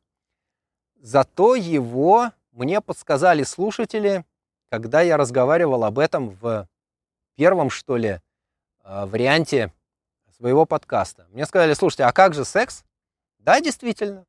[1.00, 4.24] зато его мне подсказали слушатели,
[4.70, 6.68] когда я разговаривал об этом в
[7.36, 8.20] первом, что ли,
[8.82, 9.72] а, варианте
[10.36, 11.26] своего подкаста.
[11.30, 12.84] Мне сказали, слушайте, а как же секс?
[13.38, 14.26] Да, действительно.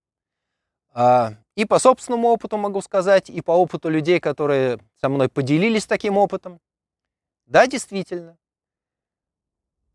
[0.94, 5.86] А, и по собственному опыту могу сказать, и по опыту людей, которые со мной поделились
[5.86, 6.60] таким опытом.
[7.46, 8.38] Да, действительно.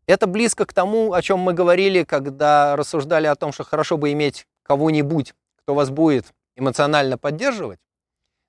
[0.05, 4.11] Это близко к тому, о чем мы говорили, когда рассуждали о том, что хорошо бы
[4.11, 7.79] иметь кого-нибудь, кто вас будет эмоционально поддерживать.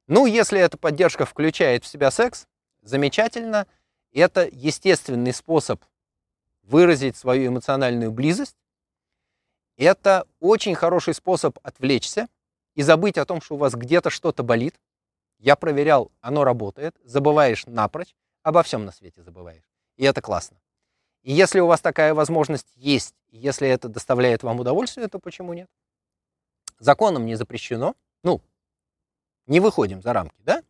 [0.07, 2.47] Ну, если эта поддержка включает в себя секс,
[2.83, 3.67] замечательно.
[4.13, 5.83] Это естественный способ
[6.63, 8.57] выразить свою эмоциональную близость.
[9.77, 12.29] Это очень хороший способ отвлечься,
[12.75, 14.75] и забыть о том, что у вас где-то что-то болит.
[15.39, 16.97] Я проверял, оно работает.
[17.05, 19.65] Забываешь напрочь, обо всем на свете забываешь.
[19.97, 20.59] И это классно.
[21.25, 25.71] И если у вас такая возможность есть, если это доставляет вам удовольствие, то почему нет?
[26.79, 27.95] Законом не запрещено.
[28.23, 28.43] Ну,
[29.47, 30.63] не выходим за рамки, да?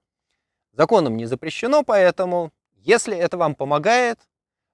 [0.73, 4.21] Законом не запрещено, поэтому, если это вам помогает,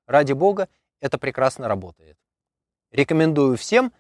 [0.06, 0.68] ради бога,
[1.00, 2.18] это прекрасно работает.
[2.90, 3.90] Рекомендую всем,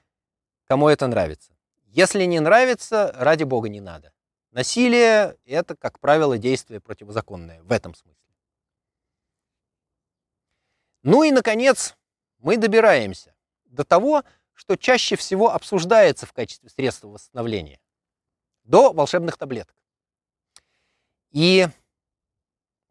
[0.66, 1.56] кому это нравится.
[1.86, 4.12] Если не нравится, ради бога не надо.
[4.50, 8.29] Насилие– это, как правило, действие противозаконное в этом смысле.
[11.02, 11.96] Ну и, наконец,
[12.38, 13.34] мы добираемся
[13.64, 17.80] до того, что чаще всего обсуждается в качестве средства восстановления.
[18.64, 19.74] До волшебных таблеток.
[21.30, 21.66] И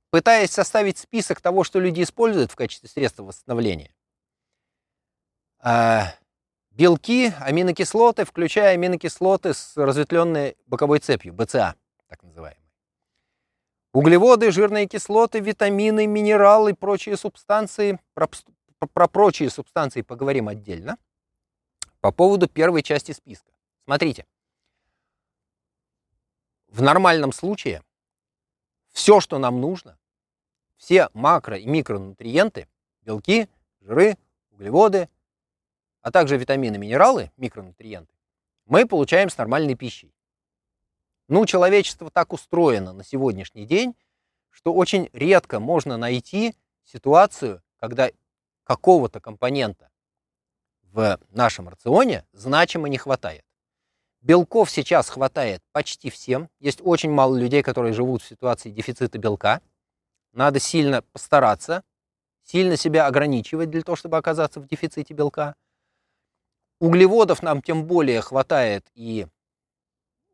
[0.09, 3.93] пытаясь составить список того, что люди используют в качестве средства восстановления,
[5.59, 6.13] а,
[6.71, 11.75] Белки, аминокислоты, включая аминокислоты с разветвленной боковой цепью, БЦА,
[12.07, 12.68] так называемые.
[13.91, 17.99] Углеводы, жирные кислоты, витамины, минералы, прочие субстанции.
[18.13, 18.29] Про,
[18.93, 20.97] про прочие субстанции поговорим отдельно.
[21.99, 23.51] По поводу первой части списка.
[23.85, 24.25] Смотрите.
[26.67, 27.81] В нормальном случае
[28.91, 29.97] все, что нам нужно,
[30.77, 32.67] все макро- и микронутриенты,
[33.01, 33.49] белки,
[33.81, 34.17] жиры,
[34.51, 35.09] углеводы,
[36.01, 38.13] а также витамины, минералы, микронутриенты,
[38.65, 40.13] мы получаем с нормальной пищей.
[41.29, 43.95] Ну, человечество так устроено на сегодняшний день,
[44.49, 48.09] что очень редко можно найти ситуацию, когда
[48.63, 49.91] какого-то компонента
[50.81, 53.45] в нашем рационе значимо не хватает.
[54.21, 56.49] Белков сейчас хватает почти всем.
[56.59, 59.61] Есть очень мало людей, которые живут в ситуации дефицита белка.
[60.33, 61.83] Надо сильно постараться,
[62.43, 65.53] сильно себя ограничивать для того, чтобы оказаться в дефиците белка.
[66.79, 69.27] Углеводов нам тем более хватает, и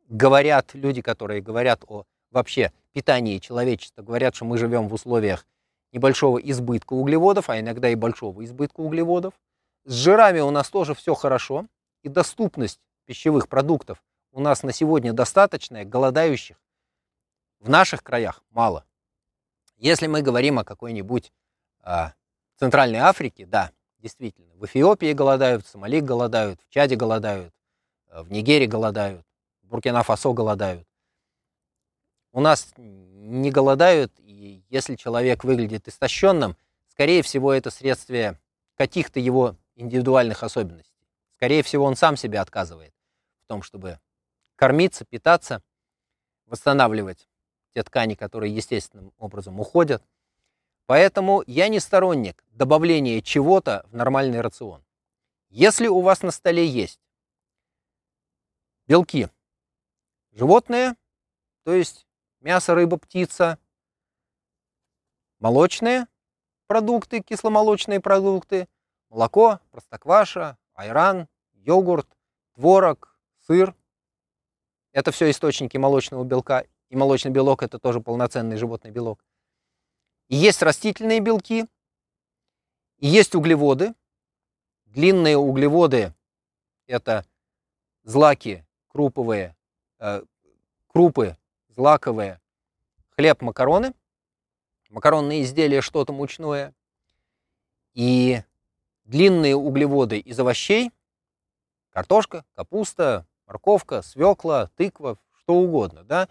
[0.08, 5.46] говорят люди, которые говорят о вообще питании человечества, говорят, что мы живем в условиях
[5.92, 9.34] небольшого избытка углеводов, а иногда и большого избытка углеводов.
[9.84, 11.66] С жирами у нас тоже все хорошо,
[12.02, 14.02] и доступность пищевых продуктов
[14.32, 16.56] у нас на сегодня достаточная, голодающих
[17.60, 18.84] в наших краях мало.
[19.78, 21.32] Если мы говорим о какой-нибудь
[21.82, 22.12] а,
[22.58, 24.54] Центральной Африке, да, действительно.
[24.56, 27.52] В Эфиопии голодают, в Сомали голодают, в Чаде голодают,
[28.08, 29.25] э, в Нигере голодают,
[29.68, 30.86] Буркина-Фасо голодают.
[32.32, 36.56] У нас не голодают, и если человек выглядит истощенным,
[36.88, 38.38] скорее всего, это следствие
[38.76, 40.92] каких-то его индивидуальных особенностей.
[41.34, 42.94] Скорее всего, он сам себя отказывает
[43.44, 44.00] в том, чтобы
[44.54, 45.62] кормиться, питаться,
[46.46, 47.28] восстанавливать
[47.74, 50.02] те ткани, которые естественным образом уходят–
[50.86, 54.84] Поэтому я не сторонник добавления чего-то в нормальный рацион.
[55.50, 57.00] Если у вас на столе есть
[58.86, 59.28] белки,
[60.36, 60.94] животные,
[61.64, 62.06] то есть
[62.40, 63.58] мясо, рыба, птица,
[65.38, 66.06] молочные
[66.66, 68.68] продукты, кисломолочные продукты,
[69.08, 72.06] молоко, простокваша, айран, йогурт,
[72.54, 73.74] творог, сыр.
[74.92, 76.66] Это все источники молочного белка.
[76.88, 79.24] И молочный белок это тоже полноценный животный белок.
[80.28, 81.66] И есть растительные белки,
[82.98, 83.94] и есть углеводы.
[84.84, 86.14] Длинные углеводы
[86.86, 87.26] это
[88.04, 89.55] злаки круповые,
[90.88, 91.36] крупы
[91.68, 92.40] злаковые,
[93.10, 93.92] хлеб, макароны,
[94.90, 96.74] макаронные изделия, что-то мучное,
[97.92, 98.42] и
[99.04, 100.90] длинные углеводы из овощей,
[101.90, 106.04] картошка, капуста, морковка, свекла, тыква, что угодно.
[106.04, 106.28] Да?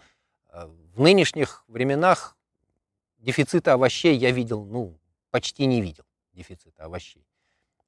[0.48, 2.36] Э, в нынешних временах
[3.18, 4.98] дефицита овощей я видел, ну,
[5.30, 7.26] почти не видел дефицита овощей.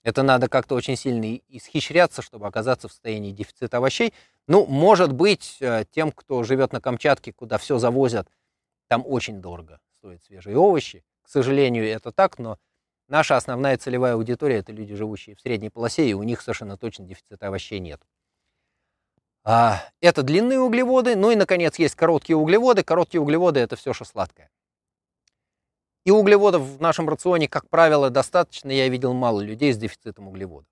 [0.04, 4.14] Это надо как-то очень сильно исхищряться, чтобы оказаться в состоянии дефицита овощей.
[4.46, 8.28] Ну, может быть, э, тем, кто живет на Камчатке, куда все завозят,
[8.88, 11.04] там очень дорого стоят свежие овощи.
[11.22, 12.58] К сожалению, это так, но
[13.08, 17.04] наша основная целевая аудитория– это люди, живущие в средней полосе, и у них совершенно точно
[17.04, 18.00] дефицита овощей нет.
[19.44, 21.16] А, это длинные углеводы.
[21.16, 22.82] Ну и, наконец, есть короткие углеводы.
[22.82, 24.50] Короткие углеводы– это все, что сладкое.
[26.08, 28.70] И углеводов в нашем рационе, как правило, достаточно.
[28.70, 30.70] Я видел мало людей с дефицитом углеводов.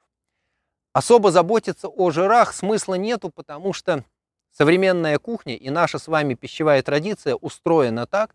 [0.94, 4.02] Особо заботиться о жирах смысла нету, потому что
[4.50, 8.34] современная кухня и наша с вами пищевая традиция устроена так,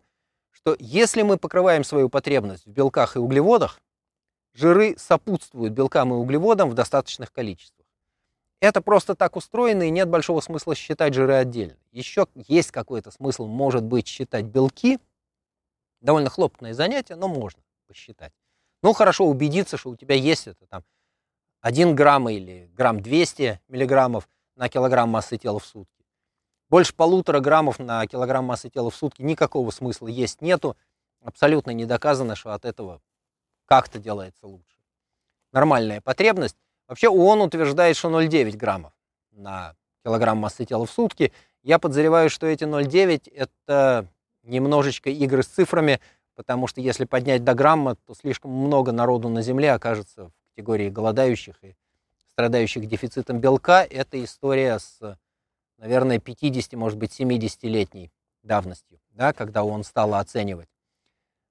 [0.52, 3.80] что если мы покрываем свою потребность в белках и углеводах,
[4.54, 7.84] жиры сопутствуют белкам и углеводам в достаточных количествах.
[8.60, 11.78] Это просто так устроено, и нет большого смысла считать жиры отдельно.
[11.90, 15.00] Еще есть какой-то смысл, может быть, считать белки–
[16.02, 18.32] Довольно хлопотное занятие, но можно посчитать.
[18.82, 20.82] Ну, хорошо убедиться, что у тебя есть это там
[21.60, 26.04] 1 грамм или грамм 200 миллиграммов на килограмм массы тела в сутки.
[26.68, 30.76] Больше полутора граммов на килограмм массы тела в сутки никакого смысла есть нету.
[31.22, 33.00] Абсолютно не доказано, что от этого
[33.66, 34.78] как-то делается лучше.
[35.52, 36.56] Нормальная потребность.
[36.88, 38.92] Вообще ООН утверждает, что 0,9 граммов
[39.30, 41.32] на килограмм массы тела в сутки.
[41.62, 44.08] Я подозреваю, что эти 0,9 это
[44.42, 46.00] немножечко игры с цифрами,
[46.34, 50.90] потому что если поднять до грамма, то слишком много народу на Земле окажется в категории
[50.90, 51.74] голодающих и
[52.32, 53.84] страдающих дефицитом белка.
[53.84, 55.18] Это история с,
[55.78, 58.10] наверное, 50, может быть, 70-летней
[58.42, 60.68] давностью, да, когда он стал оценивать,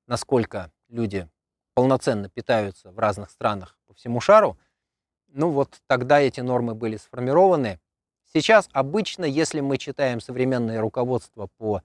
[0.08, 1.30] насколько люди
[1.74, 4.58] полноценно питаются в разных странах по всему шару.
[5.28, 7.80] Ну вот тогда эти нормы были сформированы.
[8.34, 11.82] Сейчас обычно, если мы читаем современное руководство по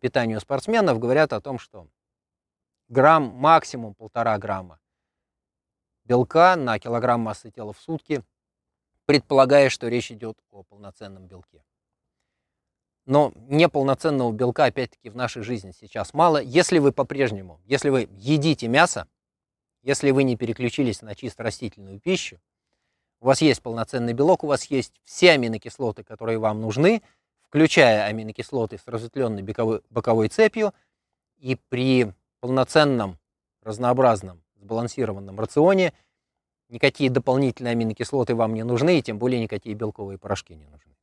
[0.00, 1.88] питанию спортсменов говорят о том, что
[2.88, 4.78] грамм, максимум полтора грамма
[6.04, 8.22] белка на килограмм массы тела в сутки,
[9.06, 11.64] предполагая, что речь идет о полноценном белке.
[13.04, 16.40] Но неполноценного белка, опять-таки, в нашей жизни сейчас мало.
[16.40, 19.08] Если вы по-прежнему, если вы едите мясо,
[19.82, 22.40] если вы не переключились на чисто растительную пищу,
[23.20, 27.02] у вас есть полноценный белок, у вас есть все аминокислоты, которые вам нужны,
[27.52, 30.72] включая аминокислоты с разветвленной боковой, боковой цепью,
[31.36, 33.18] и при полноценном,
[33.60, 35.92] разнообразном, сбалансированном рационе
[36.70, 40.96] никакие дополнительные аминокислоты вам не нужны, и тем более никакие белковые порошки не нужны.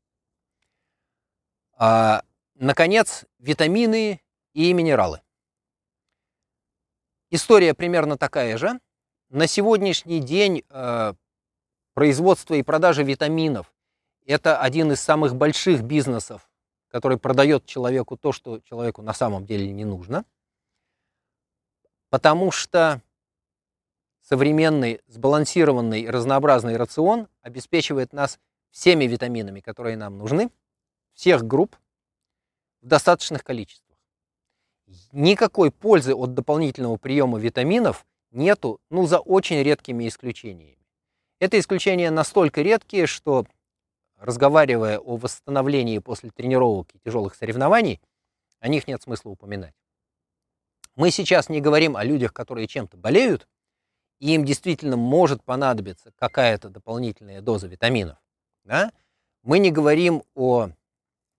[1.78, 2.24] А,
[2.56, 4.20] наконец, витамины
[4.54, 5.22] и минералы.
[7.30, 8.80] История примерно такая же.
[9.30, 11.14] На сегодняшний день э,
[11.94, 13.72] производство и продажа витаминов
[14.30, 16.48] это один из самых больших бизнесов,
[16.90, 20.24] который продает человеку то, что человеку на самом деле не нужно.
[22.12, 23.02] Потому что
[24.22, 30.52] современный, сбалансированный, разнообразный рацион обеспечивает нас всеми витаминами, которые нам нужны,
[31.16, 31.76] всех групп,
[32.82, 33.98] в достаточных количествах.
[35.12, 40.78] Никакой пользы от дополнительного приема витаминов нету, ну, за очень редкими исключениями.
[41.40, 43.48] Это исключения настолько редкие, что
[44.20, 48.02] разговаривая о восстановлении после тренировок и тяжелых соревнований,
[48.60, 49.74] о них нет смысла упоминать.
[50.96, 53.48] Мы сейчас не говорим о людях, которые чем-то болеют,
[54.20, 58.18] и им действительно может понадобиться какая-то дополнительная доза витаминов.
[58.66, 58.92] Да?
[59.44, 60.70] Мы не говорим о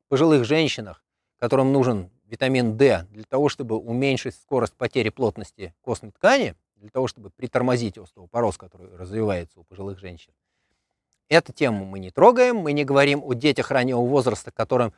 [0.08, 1.04] пожилых женщинах,
[1.38, 7.06] которым нужен витамин D для того, чтобы уменьшить скорость потери плотности костной ткани, для того,
[7.08, 10.32] чтобы притормозить остеопороз, который развивается у пожилых женщин.
[11.30, 14.92] Эту тему мы не трогаем, мы не говорим о детях раннего возраста, которым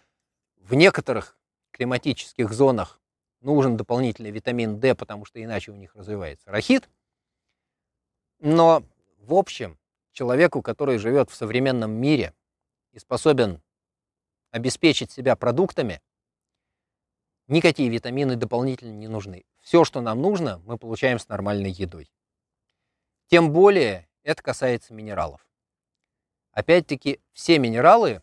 [0.56, 1.36] в некоторых
[1.72, 3.02] климатических зонах
[3.42, 6.88] нужен дополнительный витамин D, потому что иначе у них развивается рахит.
[8.40, 8.82] Но
[9.18, 9.78] в общем,
[10.12, 12.32] человеку, который живет в современном мире
[12.92, 13.60] и способен
[14.52, 16.00] обеспечить себя продуктами,
[17.46, 19.44] никакие витамины дополнительно не нужны.
[19.60, 22.10] Все, что нам нужно, мы получаем с нормальной едой.
[23.26, 25.46] Тем более это касается минералов.
[26.52, 28.22] Опять-таки, все минералы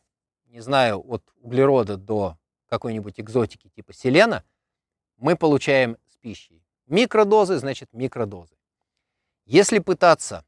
[0.50, 4.44] не знаю, от углерода до какой-нибудь экзотики типа селена,
[5.18, 6.64] мы получаем с пищей.
[6.88, 8.56] Микродозы значит микродозы.
[9.46, 10.46] Если пытаться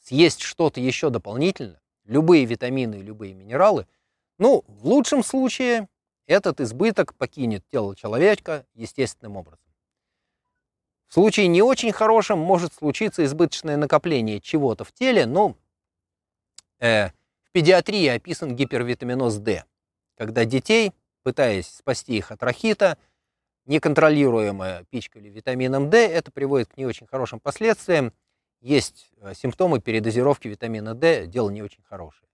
[0.00, 3.86] съесть что-то еще дополнительно, любые витамины, любые минералы,
[4.38, 5.88] ну, в лучшем случае
[6.26, 9.60] этот избыток покинет тело человека естественным образом.
[11.06, 15.56] В случае не очень хорошем может случиться избыточное накопление чего-то в теле, но
[16.80, 19.64] э, в педиатрии описан гипервитаминоз D,
[20.16, 22.98] когда детей, пытаясь спасти их от рахита,
[23.66, 28.12] неконтролируемо пичкали витамином D, это приводит к не очень хорошим последствиям.
[28.60, 32.28] Есть э, симптомы передозировки витамина D, дело не очень хорошее.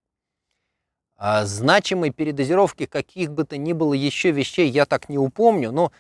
[1.17, 5.93] А значимой передозировки каких бы то ни было еще вещей я так не упомню, но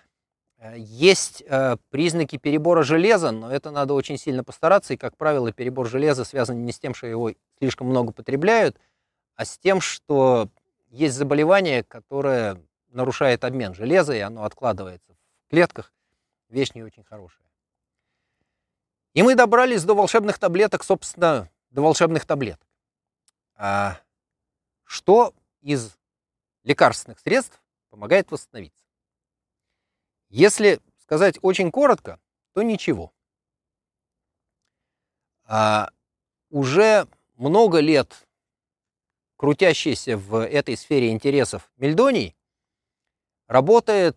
[0.58, 5.52] э, есть э, признаки перебора железа, но это надо очень сильно постараться, и, как правило,
[5.52, 8.80] перебор железа связан не с тем, что его слишком много потребляют,
[9.36, 10.48] а с тем, что
[10.88, 15.14] есть заболевание, которое нарушает обмен железа, и оно откладывается
[15.46, 15.92] в клетках.
[16.48, 17.46] Вещь не очень хорошая.
[19.12, 22.66] И мы добрались до волшебных таблеток, собственно, до волшебных таблеток.
[23.54, 24.00] А
[24.84, 25.96] что из
[26.64, 28.84] лекарственных средств помогает восстановиться?
[30.28, 32.18] Если сказать очень коротко,
[32.52, 33.12] то ничего.
[35.44, 35.90] А
[36.50, 37.06] уже
[37.40, 38.28] много лет
[39.36, 42.36] крутящийся в этой сфере интересов мельдоний
[43.46, 44.16] работает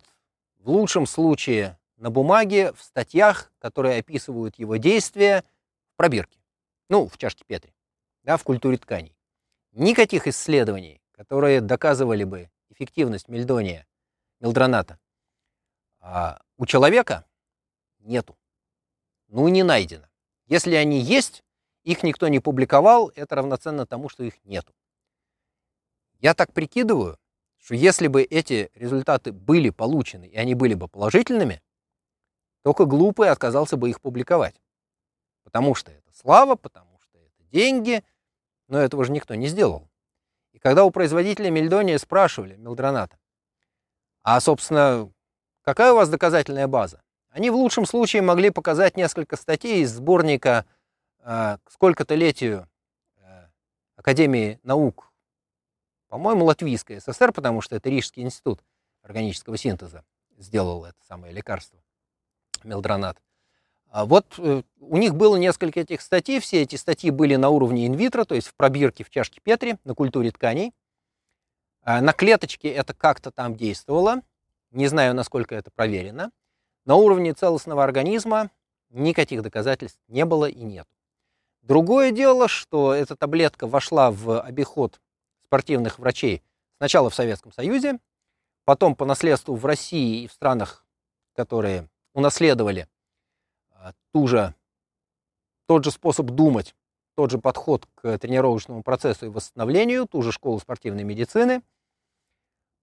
[0.60, 5.46] в лучшем случае на бумаге, в статьях, которые описывают его действия
[5.94, 6.38] в пробирке.
[6.90, 7.74] Ну, в чашке Петри,
[8.24, 9.16] да, в культуре тканей.
[9.72, 13.88] Никаких исследований, которые доказывали бы эффективность мельдония,
[14.42, 15.00] мелдроната,
[16.02, 17.26] а у человека
[18.00, 18.38] нету.
[19.30, 20.08] Ну, не найдено.
[20.46, 21.42] Если они есть,
[21.84, 24.74] их никто не публиковал, это равноценно тому, что их нету.
[26.20, 27.18] Я так прикидываю,
[27.58, 31.62] что если бы эти результаты были получены, и они были бы положительными,
[32.64, 34.56] только глупый отказался бы их публиковать.
[35.44, 38.04] Потому что это слава, потому что это деньги,
[38.68, 39.90] но этого же никто не сделал.
[40.54, 43.18] И когда у производителя мельдония спрашивали, мелдроната,
[44.22, 45.12] а, собственно,
[45.62, 47.02] какая у вас доказательная база?
[47.30, 50.66] Они в лучшем случае могли показать несколько статей из сборника
[51.24, 52.68] э, сколько-то летию
[53.18, 53.48] э,
[53.96, 55.12] Академии наук,
[56.08, 58.64] по-моему, Латвийской ССР, потому что это Рижский институт
[59.02, 60.04] органического синтеза
[60.38, 61.80] сделал это самое лекарство,
[62.64, 63.22] мелдронат.
[63.90, 67.86] А вот э, у них было несколько этих статей, все эти статьи были на уровне
[67.86, 70.74] инвитро, то есть в пробирке в чашке Петри, на культуре тканей.
[71.84, 74.22] А на клеточке это как-то там действовало,
[74.72, 76.32] не знаю, насколько это проверено.
[76.86, 78.50] На уровне целостного организма
[78.90, 80.88] никаких доказательств не было и нет.
[81.64, 85.00] Другое дело, что эта таблетка вошла в обиход
[85.46, 86.44] спортивных врачей
[86.78, 88.00] сначала в Советском Союзе,
[88.66, 90.86] потом по наследству в России и в странах,
[91.34, 92.90] которые унаследовали
[93.72, 94.54] а, ту же,
[95.66, 96.76] тот же способ думать,
[97.16, 101.62] тот же подход к тренировочному процессу и восстановлению, ту же школу спортивной медицины.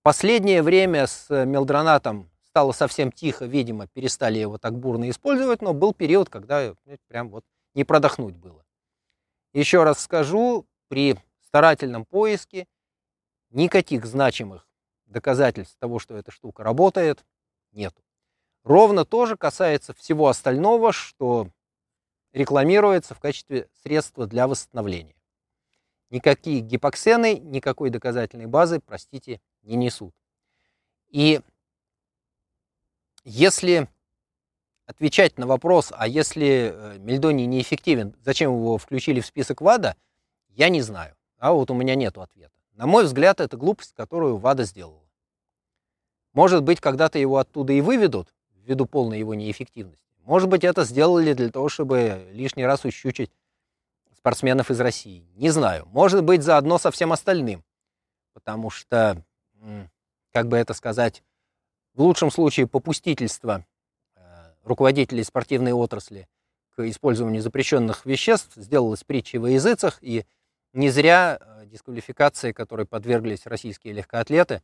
[0.02, 5.92] Последнее время с мелдронатом стало совсем тихо, видимо, перестали его так бурно использовать, но был
[5.92, 6.74] период, когда
[7.08, 8.59] прям вот не продохнуть было.
[9.52, 12.66] Еще раз скажу, при старательном поиске
[13.50, 14.68] никаких значимых
[15.06, 17.24] доказательств того, что эта штука работает,
[17.72, 18.02] нету.
[18.62, 21.48] Ровно то же касается всего остального, что
[22.32, 25.16] рекламируется в качестве средства для восстановления.
[26.10, 30.14] Никакие гипоксены, никакой доказательной базы, простите, не несут.
[31.08, 31.40] И
[33.24, 33.88] если
[34.90, 39.94] отвечать на вопрос, а если э, мельдоний неэффективен, зачем его включили в список ВАДА,
[40.48, 41.14] я не знаю.
[41.38, 42.52] А вот у меня нет ответа.
[42.74, 45.08] На мой взгляд, это глупость, которую ВАДА сделала.
[46.32, 50.04] Может быть, когда-то его оттуда и выведут, ввиду полной его неэффективности.
[50.24, 53.30] Может быть, это сделали для того, чтобы лишний раз ущучить
[54.16, 55.24] спортсменов из России.
[55.36, 55.86] Не знаю.
[55.86, 57.64] Может быть, заодно со всем остальным.
[58.34, 59.24] Потому что,
[60.32, 61.22] как бы это сказать,
[61.94, 63.64] в лучшем случае попустительство
[64.70, 66.28] руководителей спортивной отрасли
[66.74, 70.24] к использованию запрещенных веществ сделалось притчей во языцах, и
[70.72, 74.62] не зря э, дисквалификации, которой подверглись российские легкоатлеты,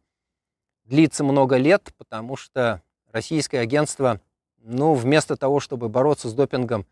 [0.84, 2.80] длится много лет, потому что
[3.10, 4.20] российское агентство,
[4.58, 6.86] ну, вместо того, чтобы бороться с допингом,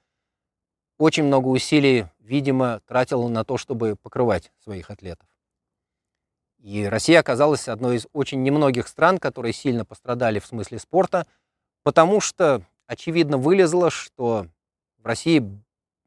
[0.99, 5.29] очень много усилий, видимо, тратило на то, чтобы покрывать своих атлетов.
[6.59, 11.27] И Россия оказалась одной из очень немногих стран, которые сильно пострадали в смысле спорта,
[11.83, 14.47] потому что, очевидно, вылезло, что
[14.99, 15.43] в России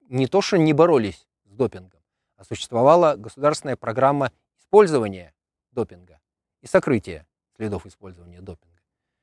[0.09, 2.01] не то, что не боролись с допингом,
[2.35, 5.33] а существовала государственная программа использования
[5.71, 6.19] допинга
[6.61, 8.81] и сокрытия следов использования допинга,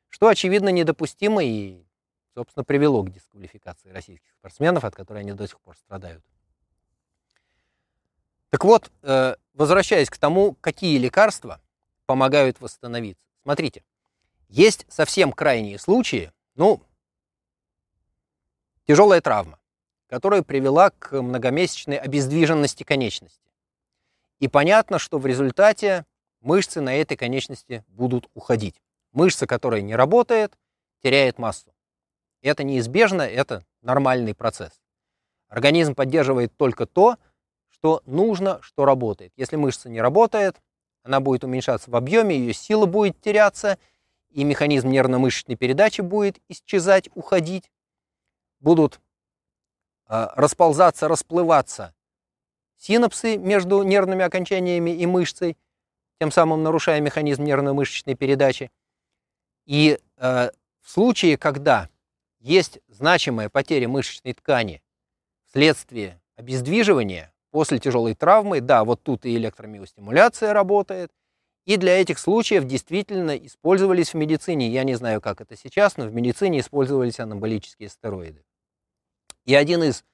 [0.09, 1.85] что, очевидно, недопустимо и,
[2.35, 6.25] собственно, привело к дисквалификации российских спортсменов, от которой они до сих пор страдают.
[8.51, 11.61] Так вот, э, возвращаясь к тому, какие лекарства
[12.07, 13.25] помогают восстановиться.
[13.43, 13.83] Смотрите,
[14.49, 16.83] есть совсем крайние случаи, ну,
[18.87, 19.59] тяжелая травма,
[20.09, 23.51] которая привела к многомесячной обездвиженности конечности.
[24.41, 26.05] И понятно, что в результате
[26.41, 28.81] мышцы на этой конечности будут уходить.
[29.13, 30.57] Мышца, которая не работает,
[31.03, 31.73] теряет массу.
[32.43, 34.73] Это неизбежно, это нормальный процесс.
[35.49, 37.17] Организм поддерживает только то,
[37.71, 39.33] что нужно, что работает.
[39.37, 40.61] Если мышца не работает,
[41.03, 43.79] она будет уменьшаться в объеме, ее сила будет теряться,
[44.31, 47.71] и механизм нервно-мышечной передачи будет исчезать, уходить.
[48.65, 48.99] Будут
[50.09, 51.95] э, расползаться, расплываться
[52.79, 55.59] синапсы между нервными окончаниями и мышцей,
[56.19, 58.71] тем самым нарушая механизм нервно-мышечной передачи.
[59.67, 60.51] И э,
[60.81, 61.91] в случае, когда
[62.41, 64.83] есть значимая потеря мышечной ткани
[65.45, 71.13] вследствие обездвиживания после тяжелой травмы, да, вот тут и электромиостимуляция работает,
[71.67, 76.07] и для этих случаев действительно использовались в медицине, я не знаю, как это сейчас, но
[76.07, 78.43] в медицине использовались анаболические стероиды.
[79.45, 80.05] И один из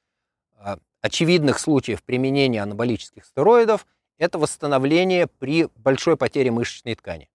[0.56, 3.86] а, очевидных случаев применения анаболических стероидов–
[4.18, 7.30] это восстановление при большой потере мышечной ткани.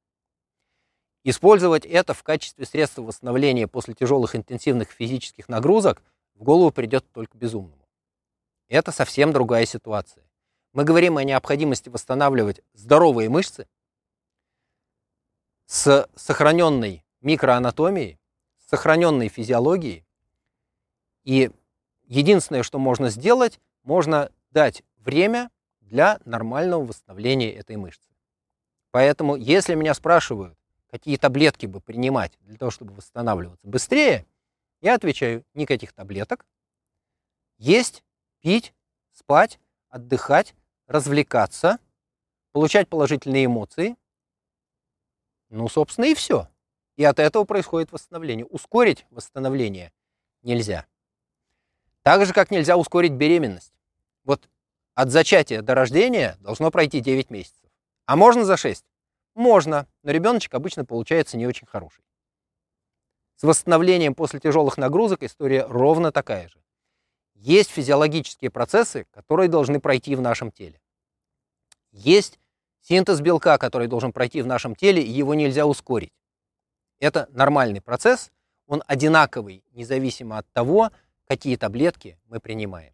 [1.24, 6.04] Использовать это в качестве средства восстановления после тяжелых интенсивных физических нагрузок
[6.36, 7.88] в голову придет только безумному.
[8.68, 10.24] Это совсем другая ситуация.
[10.74, 13.68] Мы говорим о необходимости восстанавливать здоровые мышцы
[15.66, 18.20] с сохраненной микроанатомией,
[18.60, 20.06] с сохраненной физиологией.
[21.24, 21.50] И
[22.07, 25.49] единственное, что можно сделать, можно дать время
[25.82, 28.10] для нормального восстановления этой мышцы.
[28.91, 30.57] Поэтому, если меня спрашивают,
[30.90, 34.26] какие таблетки бы принимать для того, чтобы восстанавливаться быстрее,
[34.82, 36.45] я отвечаю, никаких таблеток.
[37.57, 38.03] Есть,
[38.41, 38.73] пить,
[39.11, 39.60] спать,
[39.90, 40.56] отдыхать,
[40.88, 41.80] развлекаться,
[42.52, 43.98] получать положительные эмоции.
[45.49, 46.48] Ну, собственно, и все.
[46.95, 48.45] И от этого происходит восстановление.
[48.45, 49.91] Ускорить восстановление
[50.41, 50.86] нельзя.
[52.06, 53.73] Так же, как нельзя ускорить беременность.
[54.26, 54.48] Вот
[54.94, 57.68] от зачатия до рождения должно пройти 9 месяцев.
[58.06, 58.86] А можно за 6?
[59.34, 62.03] Можно, но ребеночек обычно получается не очень хороший.
[63.38, 66.61] С восстановлением после тяжелых нагрузок история ровно такая же.
[67.34, 70.80] Есть физиологические процессы, которые должны пройти в нашем теле.
[71.91, 72.38] Есть
[72.82, 76.14] синтез белка, который должен пройти в нашем теле, и его нельзя ускорить.
[76.99, 78.32] Это нормальный процесс,
[78.68, 80.91] он одинаковый, независимо от того,
[81.26, 82.94] какие таблетки мы принимаем.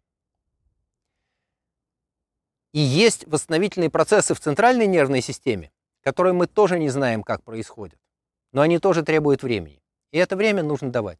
[2.72, 5.70] И есть восстановительные процессы в центральной нервной системе,
[6.02, 7.98] которые мы тоже не знаем, как происходят.
[8.52, 9.82] Но они тоже требуют времени.
[10.10, 11.18] И это время нужно давать.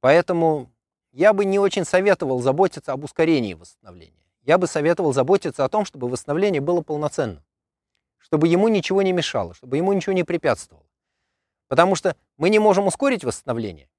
[0.00, 0.70] Поэтому
[1.12, 4.24] я бы не очень советовал заботиться об ускорении восстановления.
[4.42, 7.44] Я бы советовал заботиться о том, чтобы восстановление было полноценным.
[8.18, 10.86] Чтобы ему ничего не мешало, чтобы ему ничего не препятствовало.
[11.68, 13.90] Потому что мы не можем ускорить восстановление,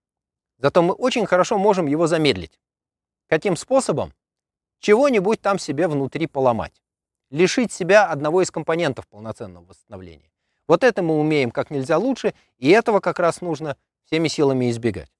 [0.59, 2.59] зато мы очень хорошо можем его замедлить.
[3.27, 4.13] Каким способом?
[4.79, 6.79] Чего-нибудь там себе внутри поломать
[7.29, 10.31] лишить себя одного из компонентов полноценного восстановления.
[10.67, 15.11] Вот это мы умеем как нельзя лучше, и этого как раз нужно всеми силами избегать.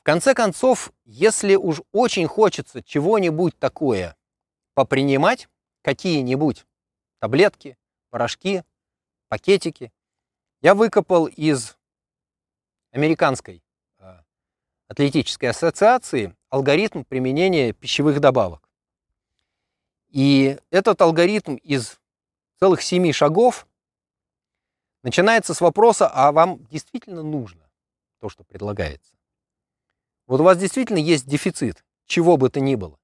[0.00, 4.16] В конце концов, если уж очень хочется чего-нибудь такое
[4.74, 5.48] попринимать,
[5.82, 6.66] какие-нибудь
[7.20, 7.78] таблетки,
[8.10, 8.64] порошки,
[9.28, 9.92] пакетики,
[10.60, 11.76] я выкопал из
[12.94, 13.62] американской
[13.98, 14.18] э,
[14.86, 18.68] атлетической ассоциации алгоритм применения пищевых добавок.
[20.08, 21.98] И этот алгоритм из
[22.60, 23.66] целых семи шагов
[25.02, 27.68] начинается с вопроса, а вам действительно нужно
[28.20, 29.12] то, что предлагается?
[30.28, 32.98] Вот у вас действительно есть дефицит, чего бы то ни было.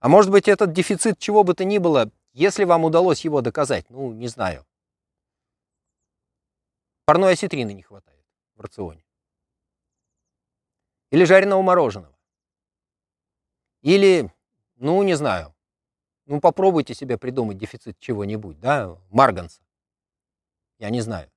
[0.00, 3.88] А может быть, этот дефицит чего бы то ни было, если вам удалось его доказать,
[3.90, 4.66] ну, не знаю.
[7.04, 8.17] Парной осетрины не хватает
[8.58, 9.02] в рационе.
[11.10, 12.14] Или жареного мороженого.
[13.82, 14.30] Или,
[14.76, 15.54] ну, не знаю,
[16.26, 19.62] ну, попробуйте себе придумать дефицит чего-нибудь, да, марганца.
[20.78, 21.30] Я не знаю.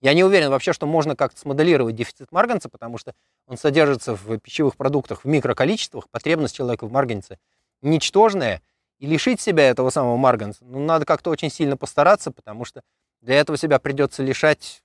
[0.00, 3.14] Я не уверен вообще, что можно как-то смоделировать дефицит марганца, потому что
[3.46, 7.38] он содержится в пищевых продуктах в микроколичествах, потребность человека в марганце
[7.82, 8.62] ничтожная,
[8.98, 12.82] и лишить себя этого самого марганца, ну, надо как-то очень сильно постараться, потому что
[13.20, 14.82] для этого себя придется лишать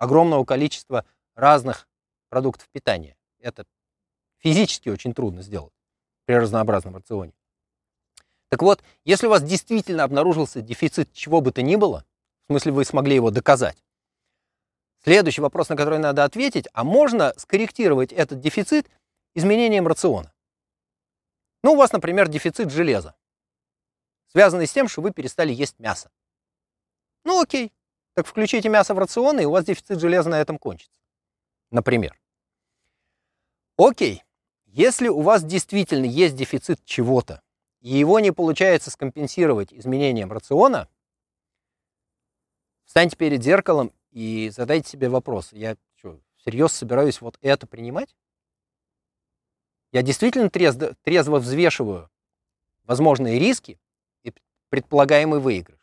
[0.00, 1.04] огромного количества
[1.36, 1.86] разных
[2.30, 3.16] продуктов питания.
[3.38, 3.64] Это
[4.38, 5.74] физически очень трудно сделать
[6.24, 7.34] при разнообразном рационе.
[8.48, 12.04] Так вот, если у вас действительно обнаружился дефицит чего бы то ни было,
[12.44, 13.84] в смысле вы смогли его доказать,
[15.04, 18.90] следующий вопрос, на который надо ответить, а можно скорректировать этот дефицит
[19.34, 20.32] изменением рациона?
[21.62, 23.14] Ну, у вас, например, дефицит железа,
[24.28, 26.10] связанный с тем, что вы перестали есть мясо.
[27.24, 27.70] Ну, окей,
[28.14, 30.92] так включите мясо в рацион, и у вас дефицит железа на этом кончится.
[31.70, 32.18] Например.
[33.76, 34.22] Окей,
[34.66, 37.42] если у вас действительно есть дефицит чего-то,
[37.80, 40.88] и его не получается скомпенсировать изменением рациона,
[42.84, 45.52] встаньте перед зеркалом и задайте себе вопрос.
[45.52, 48.14] Я что, всерьез собираюсь вот это принимать?
[49.92, 52.10] Я действительно трезво, трезво взвешиваю
[52.84, 53.80] возможные риски
[54.22, 54.32] и
[54.68, 55.79] предполагаемый выигрыш.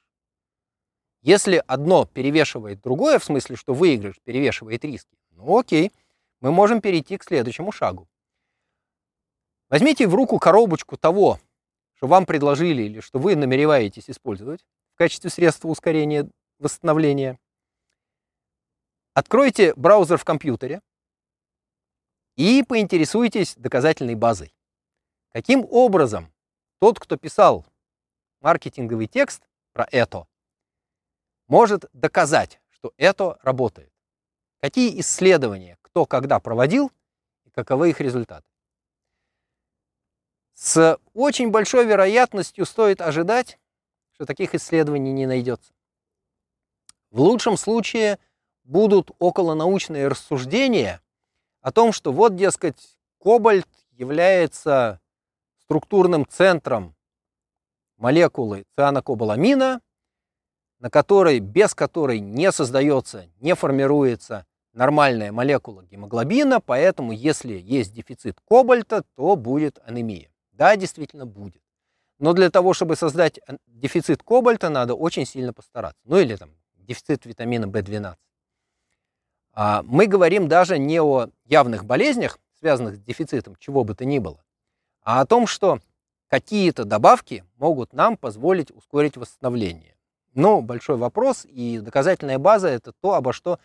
[1.28, 5.92] Если одно перевешивает другое, в смысле, что выигрыш перевешивает риски, ну окей,
[6.40, 8.08] мы можем перейти к следующему шагу.
[9.68, 11.38] Возьмите в руку коробочку того,
[11.96, 16.30] что вам предложили или что вы намереваетесь использовать в качестве средства ускорения
[16.60, 17.38] восстановления.
[19.14, 20.82] Откройте браузер в компьютере
[22.38, 24.56] и поинтересуйтесь доказательной базой.
[25.34, 26.32] Каким образом
[26.80, 27.66] тот, кто писал
[28.40, 29.44] маркетинговый текст
[29.74, 30.26] про это,
[31.48, 33.92] может доказать, что это работает?
[34.60, 36.92] Какие исследования кто когда проводил
[37.46, 38.48] и каковы их результаты?
[40.54, 43.60] С очень большой вероятностью стоит ожидать,
[44.14, 45.74] что таких исследований не найдется.
[47.12, 48.20] В лучшем случае
[48.64, 51.02] будут околонаучные рассуждения
[51.62, 55.00] о том, что вот, дескать, кобальт является
[55.62, 56.96] структурным центром
[57.98, 59.82] молекулы цианокобаламина,
[60.80, 68.40] на которой, без которой не создается, не формируется нормальная молекула гемоглобина, поэтому если есть дефицит
[68.48, 70.30] кобальта, то будет анемия.
[70.52, 71.62] Да, действительно будет.
[72.20, 76.02] Но для того, чтобы создать дефицит кобальта, надо очень сильно постараться.
[76.06, 78.16] Ну или там дефицит витамина В12.
[79.54, 84.20] А мы говорим даже не о явных болезнях, связанных с дефицитом чего бы то ни
[84.20, 84.44] было,
[85.02, 85.80] а о том, что
[86.28, 89.97] какие-то добавки могут нам позволить ускорить восстановление.
[90.38, 93.60] Но большой вопрос, и доказательная база– это то, обо что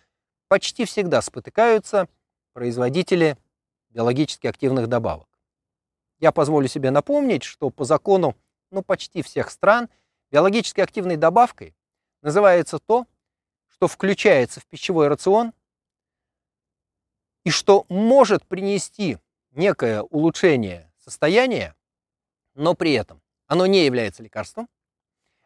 [0.49, 2.09] почти всегда спотыкаются
[2.55, 3.37] производители
[3.91, 5.29] биологически активных добавок.
[6.19, 8.39] Я позволю себе напомнить, что по закону
[8.71, 9.91] ну, почти всех стран
[10.31, 11.77] биологически активной добавкой
[12.23, 13.07] называется то,
[13.69, 15.53] что включается в пищевой рацион
[17.45, 19.19] и что может принести
[19.51, 21.77] некое улучшение состояния,
[22.55, 24.71] но при этом оно не является лекарством,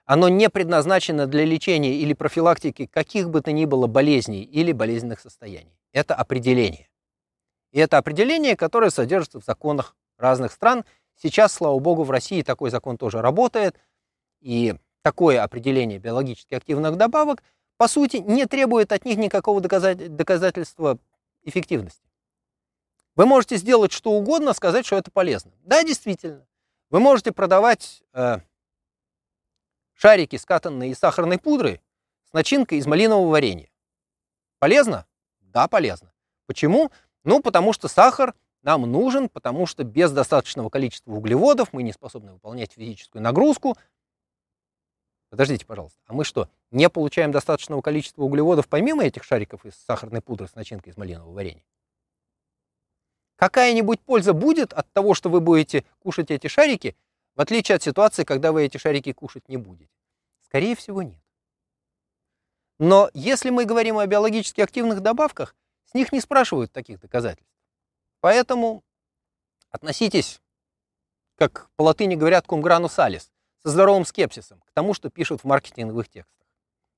[0.06, 5.20] оно не предназначено для лечения или профилактики каких бы то ни было болезней или болезненных
[5.20, 5.76] состояний.
[5.92, 6.88] Это определение.
[7.72, 10.84] И это определение, которое содержится в законах разных стран.
[11.20, 13.76] Сейчас, слава богу, в России такой закон тоже работает,
[14.40, 17.42] и такое определение биологически активных добавок,
[17.76, 20.98] по сути, не требует от них никакого доказательства
[21.42, 22.02] эффективности.
[23.16, 25.52] Вы можете сделать что угодно, сказать, что это полезно.
[25.64, 26.46] Да, действительно.
[26.90, 28.38] Вы можете продавать э,
[29.96, 31.80] шарики, скатанные из сахарной пудры,
[32.28, 33.70] с начинкой из малинового варенья.
[34.58, 35.06] Полезно?
[35.40, 36.12] Да, полезно.
[36.46, 36.90] Почему?
[37.24, 42.32] Ну, потому что сахар нам нужен, потому что без достаточного количества углеводов мы не способны
[42.32, 43.76] выполнять физическую нагрузку.
[45.30, 50.20] Подождите, пожалуйста, а мы что, не получаем достаточного количества углеводов помимо этих шариков из сахарной
[50.20, 51.64] пудры с начинкой из малинового варенья?
[53.36, 56.96] Какая-нибудь польза будет от того, что вы будете кушать эти шарики,
[57.36, 59.90] в отличие от ситуации, когда вы эти шарики кушать не будете?
[60.40, 61.20] Скорее всего, нет.
[62.78, 65.54] Но если мы говорим о биологически активных добавках,
[65.84, 67.52] с них не спрашивают таких доказательств.
[68.20, 68.82] Поэтому
[69.70, 70.40] относитесь,
[71.36, 73.28] как по латыни говорят, cum granu salis,
[73.62, 76.46] со здоровым скепсисом к тому, что пишут в маркетинговых текстах.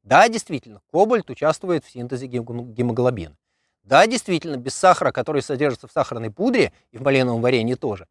[0.02, 3.36] Да, действительно, кобальт участвует в синтезе гемоглобина.
[3.82, 8.06] Да, действительно, без сахара, который содержится в сахарной пудре и в малиновом варенье тоже,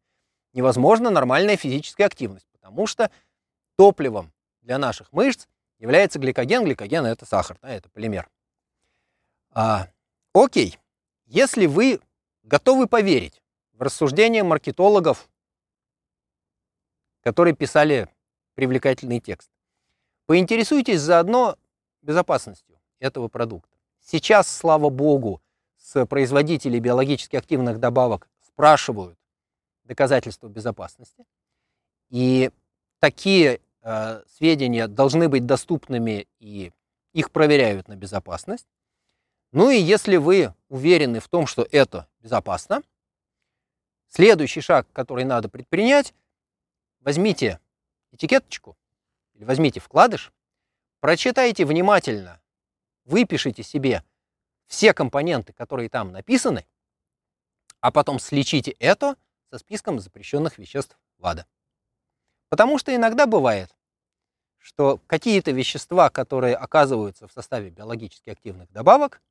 [0.58, 3.12] невозможна нормальная физическая активность, потому что
[3.76, 5.46] топливом для наших мышц
[5.78, 6.64] является гликоген.
[6.64, 8.28] Гликоген– это сахар, да, это полимер.
[9.52, 9.86] А,
[10.34, 10.76] окей,
[11.26, 12.00] если вы
[12.42, 13.40] готовы поверить
[13.72, 15.28] в рассуждения маркетологов,
[17.22, 18.08] которые писали
[18.54, 19.50] привлекательный текст.
[20.26, 21.56] Поинтересуйтесь заодно
[22.02, 23.76] безопасностью этого продукта.
[24.00, 25.40] Сейчас, слава богу,
[25.76, 29.16] с производителей биологически активных добавок спрашивают
[29.88, 31.24] доказательства безопасности.
[32.10, 32.50] И
[33.00, 36.72] такие э, сведения должны быть доступными, и
[37.12, 38.68] их проверяют на безопасность.
[39.50, 42.82] Ну и если вы уверены в том, что это безопасно,
[44.08, 46.14] следующий шаг, который надо предпринять,
[47.00, 47.58] возьмите
[48.12, 48.76] этикеточку
[49.34, 50.32] или возьмите вкладыш,
[51.00, 52.40] прочитайте внимательно,
[53.04, 54.04] выпишите себе
[54.66, 56.66] все компоненты, которые там написаны,
[57.80, 59.16] а потом сличите это
[59.50, 61.46] со списком запрещенных веществ ВАДА.
[62.48, 63.74] Потому что иногда бывает,
[64.58, 69.22] что какие-то вещества, которые оказываются в составе биологически активных добавок,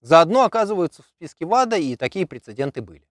[0.00, 3.06] заодно оказываются в списке ВАДА, и такие прецеденты были.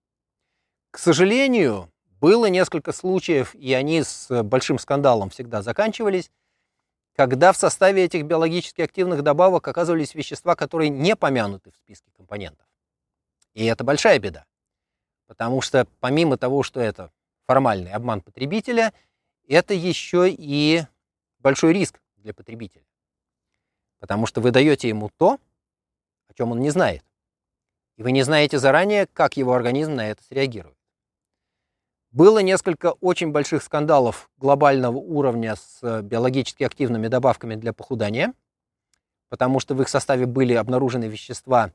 [0.91, 6.31] К сожалению, было несколько случаев, и они с большим скандалом всегда заканчивались,
[7.15, 12.65] когда в составе этих биологически активных добавок оказывались вещества, которые не помянуты в списке компонентов.
[13.53, 14.45] И это большая беда,
[15.29, 17.11] потому что помимо того, что это
[17.45, 18.91] формальный обман потребителя,
[19.47, 20.81] это еще и
[21.37, 22.83] большой риск для потребителя.
[23.99, 25.39] Потому что вы даете ему то,
[26.29, 27.03] о чем он не знает.
[27.95, 30.75] И вы не знаете заранее, как его организм на это среагирует.
[32.09, 38.33] Было несколько очень больших скандалов глобального уровня с биологически активными добавками для похудания,
[39.27, 41.71] потому что в их составе были обнаружены вещества,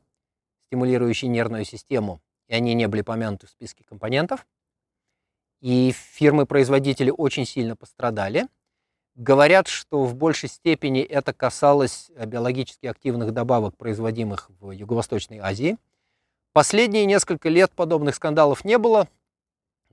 [0.66, 4.46] стимулирующие нервную систему, и они не были помянуты в списке компонентов.
[5.60, 8.48] И фирмы-производители очень сильно пострадали.
[9.14, 15.78] Говорят, что в большей степени это касалось биологически активных добавок, производимых в Юго-Восточной Азии.
[16.52, 19.08] Последние несколько лет подобных скандалов не было,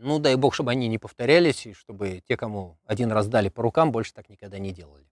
[0.01, 3.61] ну, дай бог, чтобы они не повторялись, и чтобы те, кому один раз дали по
[3.61, 5.05] рукам, больше так никогда не делали.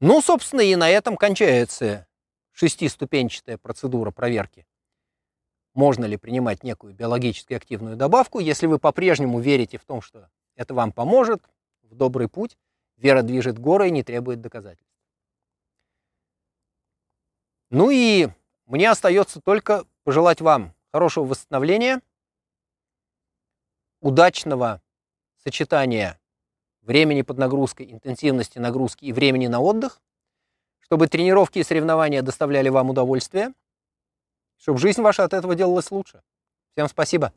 [0.00, 2.08] Ну, собственно, и на этом кончается
[2.52, 4.66] шестиступенчатая процедура проверки.
[5.74, 10.74] Можно ли принимать некую биологически активную добавку, если вы по-прежнему верите в том, что это
[10.74, 11.42] вам поможет,
[11.82, 12.56] в добрый путь,
[12.96, 14.86] вера движет горы и не требует доказательств.
[17.70, 18.28] Ну и
[18.66, 22.00] мне остается только пожелать вам хорошего восстановления–
[24.00, 24.82] удачного
[25.44, 26.18] сочетания
[26.82, 30.00] времени под нагрузкой, интенсивности нагрузки и времени на отдых,
[30.80, 33.52] чтобы тренировки и соревнования доставляли вам удовольствие,
[34.60, 36.22] чтобы жизнь ваша от этого делалась лучше.
[36.72, 37.32] Всем спасибо.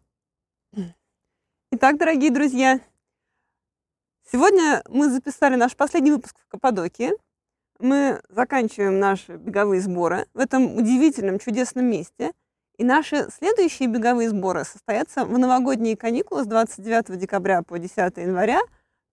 [1.71, 2.79] Итак, дорогие друзья,
[4.31, 7.11] сегодня мы записали наш последний выпуск в Каппадокии.
[7.79, 12.31] Мы заканчиваем наши беговые сборы в этом удивительном, чудесном месте–
[12.77, 18.59] и наши следующие беговые сборы состоятся в новогодние каникулы с 29 декабря по 10 января,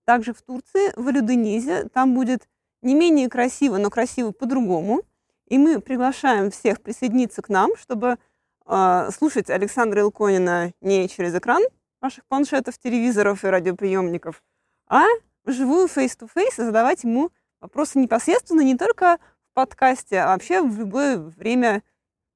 [0.07, 1.89] также в Турции, в Алюденизе.
[1.93, 2.49] Там будет
[2.81, 5.03] не менее красиво, но красиво по-другому.
[5.51, 8.19] И мы приглашаем всех присоединиться к нам, чтобы
[8.67, 11.63] э, слушать Александра Илконина не через экран
[12.01, 14.43] ваших планшетов, телевизоров и радиоприемников,
[14.87, 15.05] а
[15.45, 19.19] вживую face-to-face и задавать ему вопросы непосредственно не только
[19.51, 21.83] в подкасте, а вообще в любое время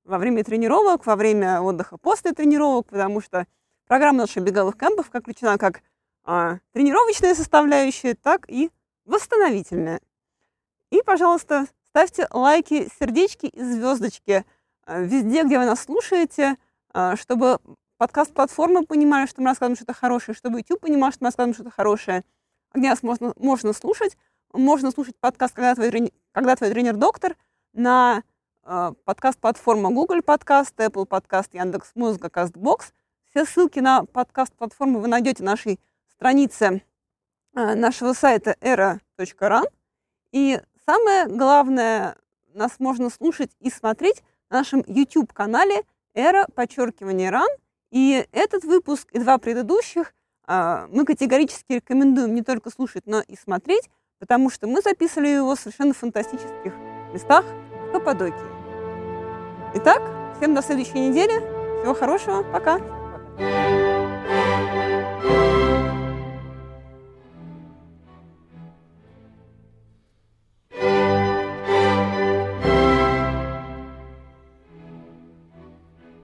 [0.03, 3.47] во время тренировок, во время отдыха после тренировок, потому что
[3.87, 5.83] программа наших беговых кемпов как включена как
[6.25, 8.71] а, тренировочная составляющая, так и
[9.05, 10.01] восстановительная.
[10.91, 14.45] И, пожалуйста, ставьте лайки, сердечки и звездочки
[14.85, 16.57] а, везде, где вы нас слушаете,
[16.93, 17.61] а, чтобы
[17.99, 22.25] подкаст-платформа понимали, что мы рассказываем что-то хорошее, чтобы YouTube понимал, что мы рассказываем что-то хорошее.
[22.75, 24.17] Где нас можно, можно слушать.
[24.53, 27.37] Можно слушать подкаст «Когда твой, когда твой тренер-доктор»
[27.73, 28.25] на
[28.65, 32.93] а, подкаст-платформа Google Подкаст, Apple Подкаст, Яндекс Музыка, Кастбокс.
[33.31, 36.83] Все ссылки на подкаст-платформы вы найдете на нашей странице
[37.55, 39.63] а, нашего сайта era.ran.
[40.33, 42.17] И самое главное,
[42.53, 45.83] нас можно слушать и смотреть на нашем YouTube-канале
[46.15, 47.49] Era, подчеркивание РАН.
[47.91, 50.15] И этот выпуск и два предыдущих
[50.47, 53.89] а, мы категорически рекомендуем не только слушать, но и смотреть,
[54.19, 56.73] потому что мы записывали его в совершенно фантастических
[57.13, 57.45] местах
[57.89, 58.35] в Каппадокии.
[59.75, 60.03] Итак,
[60.37, 61.39] всем до следующей недели.
[61.81, 62.43] Всего хорошего.
[62.43, 63.74] Пока.